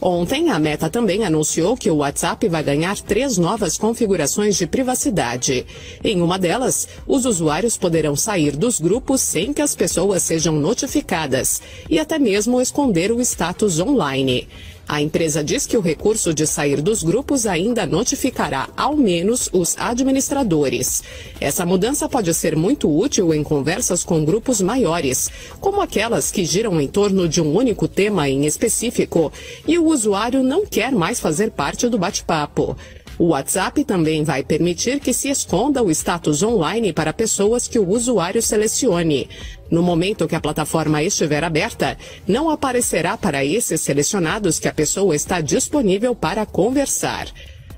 [0.05, 5.65] Ontem, a Meta também anunciou que o WhatsApp vai ganhar três novas configurações de privacidade.
[6.03, 11.63] Em uma delas, os usuários poderão sair dos grupos sem que as pessoas sejam notificadas
[11.89, 14.49] e até mesmo esconder o status online.
[14.89, 19.77] A empresa diz que o recurso de sair dos grupos ainda notificará ao menos os
[19.79, 21.03] administradores.
[21.41, 25.31] Essa mudança pode ser muito útil em conversas com grupos maiores,
[25.61, 29.33] como aquelas que giram em torno de um único tema em específico,
[29.67, 32.77] e o usuário não quer mais fazer parte do bate-papo.
[33.23, 37.89] O WhatsApp também vai permitir que se esconda o status online para pessoas que o
[37.89, 39.29] usuário selecione.
[39.71, 41.97] No momento que a plataforma estiver aberta,
[42.27, 47.29] não aparecerá para esses selecionados que a pessoa está disponível para conversar.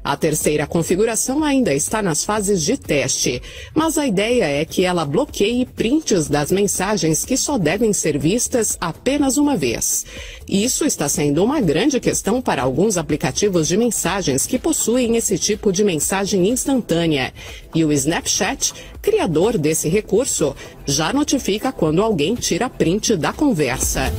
[0.04, 3.40] A terceira configuração ainda está nas fases de teste,
[3.74, 8.76] mas a ideia é que ela bloqueie prints das mensagens que só devem ser vistas
[8.78, 10.04] apenas uma vez.
[10.46, 15.72] Isso está sendo uma grande questão para alguns aplicativos de mensagens que possuem esse tipo
[15.72, 17.32] de mensagem instantânea.
[17.74, 24.12] E o Snapchat, criador desse recurso, já notifica quando alguém tira print da conversa.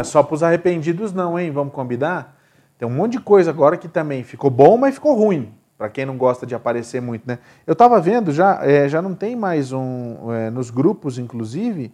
[0.00, 1.50] Não é só para os arrependidos, não, hein?
[1.50, 2.34] Vamos combinar?
[2.78, 5.52] Tem um monte de coisa agora que também ficou bom, mas ficou ruim.
[5.76, 7.38] Para quem não gosta de aparecer muito, né?
[7.66, 10.32] Eu estava vendo já, é, já não tem mais um.
[10.32, 11.92] É, nos grupos, inclusive,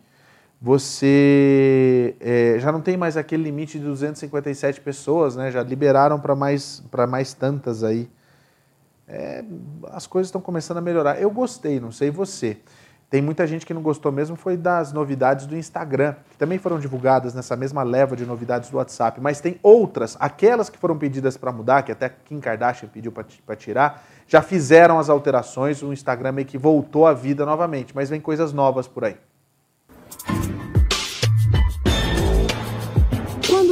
[0.62, 5.50] você é, já não tem mais aquele limite de 257 pessoas, né?
[5.50, 8.09] Já liberaram para mais, mais tantas aí.
[9.09, 9.44] É,
[9.90, 11.20] as coisas estão começando a melhorar.
[11.20, 12.59] Eu gostei, não sei você.
[13.09, 16.78] Tem muita gente que não gostou mesmo, foi das novidades do Instagram, que também foram
[16.78, 19.20] divulgadas nessa mesma leva de novidades do WhatsApp.
[19.20, 23.57] Mas tem outras, aquelas que foram pedidas para mudar, que até Kim Kardashian pediu para
[23.57, 28.20] tirar, já fizeram as alterações, o Instagram meio que voltou à vida novamente, mas vem
[28.20, 29.16] coisas novas por aí.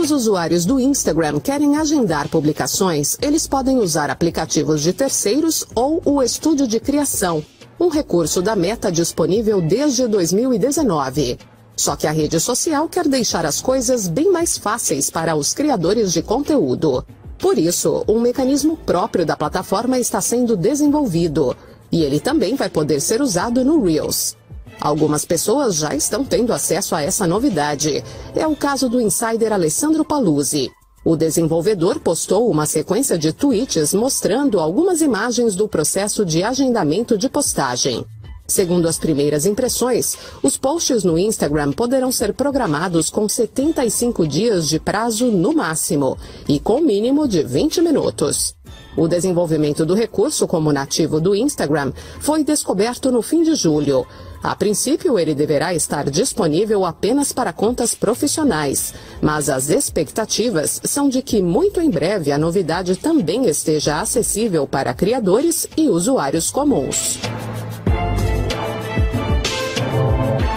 [0.05, 6.23] os usuários do Instagram querem agendar publicações, eles podem usar aplicativos de terceiros ou o
[6.23, 7.43] estúdio de criação,
[7.85, 11.39] um recurso da Meta disponível desde 2019.
[11.77, 16.13] Só que a rede social quer deixar as coisas bem mais fáceis para os criadores
[16.13, 17.05] de conteúdo.
[17.39, 21.55] Por isso, um mecanismo próprio da plataforma está sendo desenvolvido
[21.93, 24.35] e ele também vai poder ser usado no Reels.
[24.81, 28.03] Algumas pessoas já estão tendo acesso a essa novidade.
[28.35, 30.71] É o caso do insider Alessandro Paluzzi.
[31.05, 37.29] O desenvolvedor postou uma sequência de tweets mostrando algumas imagens do processo de agendamento de
[37.29, 38.05] postagem.
[38.47, 44.79] Segundo as primeiras impressões, os posts no Instagram poderão ser programados com 75 dias de
[44.79, 46.17] prazo no máximo
[46.49, 48.55] e com mínimo de 20 minutos.
[48.97, 54.07] O desenvolvimento do recurso como nativo do Instagram foi descoberto no fim de julho.
[54.43, 61.23] A princípio, ele deverá estar disponível apenas para contas profissionais, mas as expectativas são de
[61.23, 67.19] que muito em breve a novidade também esteja acessível para criadores e usuários comuns.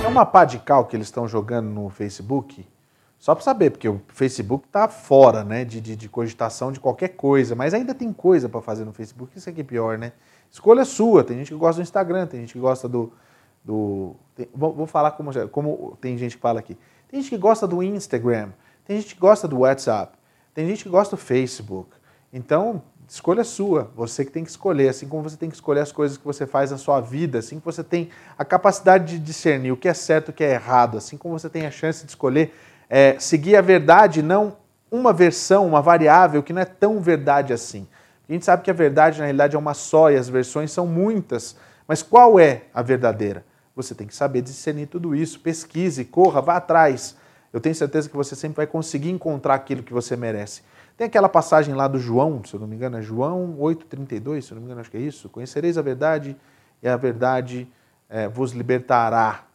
[0.04, 2.66] É uma pá de cal que eles estão jogando no Facebook,
[3.20, 7.10] só para saber, porque o Facebook está fora né, de, de, de, cogitação de qualquer
[7.10, 10.14] coisa, mas ainda tem coisa para fazer no Facebook, isso aqui é pior, né?
[10.52, 13.12] Escolha sua, tem gente que gosta do Instagram, tem gente que gosta do.
[13.64, 16.78] do tem, vou, vou, falar como, como tem gente que fala aqui.
[17.10, 18.52] Tem gente que gosta do Instagram,
[18.86, 20.18] tem gente que gosta do WhatsApp,
[20.54, 21.90] tem gente que gosta do Facebook.
[22.32, 25.92] Então, escolha sua, você que tem que escolher, assim como você tem que escolher as
[25.92, 29.72] coisas que você faz na sua vida, assim como você tem a capacidade de discernir
[29.72, 32.06] o que é certo e o que é errado, assim como você tem a chance
[32.06, 32.54] de escolher
[32.90, 34.58] é, seguir a verdade, não
[34.92, 37.88] uma versão, uma variável que não é tão verdade assim.
[38.28, 40.86] A gente sabe que a verdade, na realidade, é uma só e as versões são
[40.86, 41.56] muitas.
[41.88, 43.46] Mas qual é a verdadeira?
[43.76, 47.16] Você tem que saber discernir tudo isso, pesquise, corra, vá atrás.
[47.54, 50.62] Eu tenho certeza que você sempre vai conseguir encontrar aquilo que você merece.
[50.98, 54.52] Tem aquela passagem lá do João, se eu não me engano, é João 8,32, se
[54.52, 55.30] eu não me engano, acho que é isso.
[55.30, 56.36] Conhecereis a verdade
[56.82, 57.68] e a verdade
[58.10, 59.47] é, vos libertará.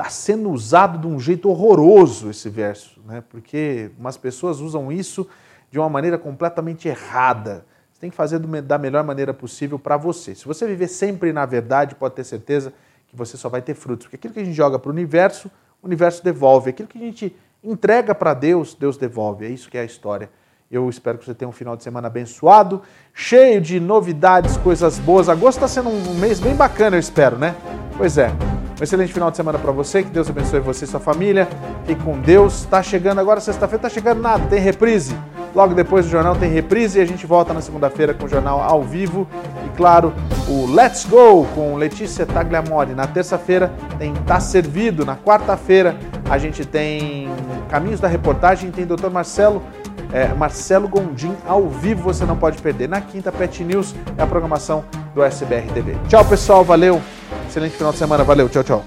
[0.00, 3.22] Está sendo usado de um jeito horroroso esse verso, né?
[3.28, 5.28] porque umas pessoas usam isso
[5.70, 7.66] de uma maneira completamente errada.
[7.92, 10.34] Você tem que fazer da melhor maneira possível para você.
[10.34, 12.72] Se você viver sempre na verdade, pode ter certeza
[13.08, 14.06] que você só vai ter frutos.
[14.06, 15.50] Porque aquilo que a gente joga para o universo,
[15.82, 16.70] o universo devolve.
[16.70, 19.44] Aquilo que a gente entrega para Deus, Deus devolve.
[19.44, 20.30] É isso que é a história.
[20.70, 22.80] Eu espero que você tenha um final de semana abençoado,
[23.12, 25.28] cheio de novidades, coisas boas.
[25.28, 27.54] Agosto está sendo um mês bem bacana, eu espero, né?
[27.98, 28.30] Pois é.
[28.80, 31.46] Um excelente final de semana para você, que Deus abençoe você e sua família.
[31.84, 32.60] Fique com Deus.
[32.60, 35.14] Está chegando agora, sexta-feira, está chegando nada, tem reprise.
[35.54, 38.62] Logo depois do jornal tem reprise e a gente volta na segunda-feira com o jornal
[38.62, 39.28] ao vivo.
[39.66, 40.14] E claro,
[40.48, 42.94] o Let's Go com Letícia Tagliamori.
[42.94, 45.04] Na terça-feira tem Tá Servido.
[45.04, 45.94] Na quarta-feira
[46.30, 47.28] a gente tem
[47.68, 49.10] Caminhos da Reportagem, tem Dr.
[49.10, 49.62] Marcelo
[50.12, 52.88] é, Marcelo Gondim ao vivo, você não pode perder.
[52.88, 54.84] Na quinta, Pet News é a programação
[55.14, 55.96] do SBR TV.
[56.08, 57.00] Tchau, pessoal, valeu.
[57.48, 58.84] Excelente final de semana, valeu, tchau, tchau.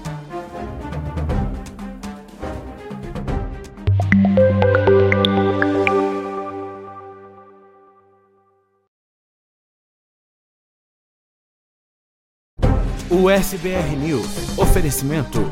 [13.10, 14.58] O SBR News.
[14.58, 15.50] Oferecimento.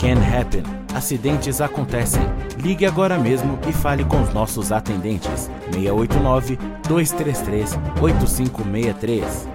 [0.00, 0.62] Can happen.
[0.94, 2.22] Acidentes acontecem.
[2.56, 5.50] Ligue agora mesmo e fale com os nossos atendentes.
[5.74, 9.48] 689 233 8563.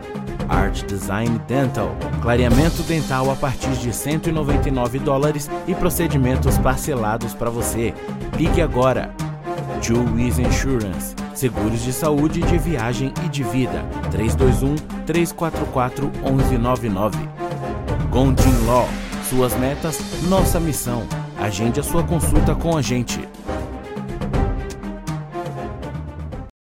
[0.48, 1.90] Art Design Dental.
[2.22, 7.92] Clareamento dental a partir de 199 dólares e procedimentos parcelados para você.
[8.38, 9.12] Ligue agora.
[9.82, 11.16] Juiz Insurance.
[11.34, 13.84] Seguros de saúde, de viagem e de vida.
[14.12, 14.76] 321
[15.08, 17.18] 344 1199.
[18.12, 18.88] Gondin Law.
[19.30, 20.00] Suas metas,
[20.30, 21.04] nossa missão.
[21.40, 23.28] Agende a sua consulta com a gente.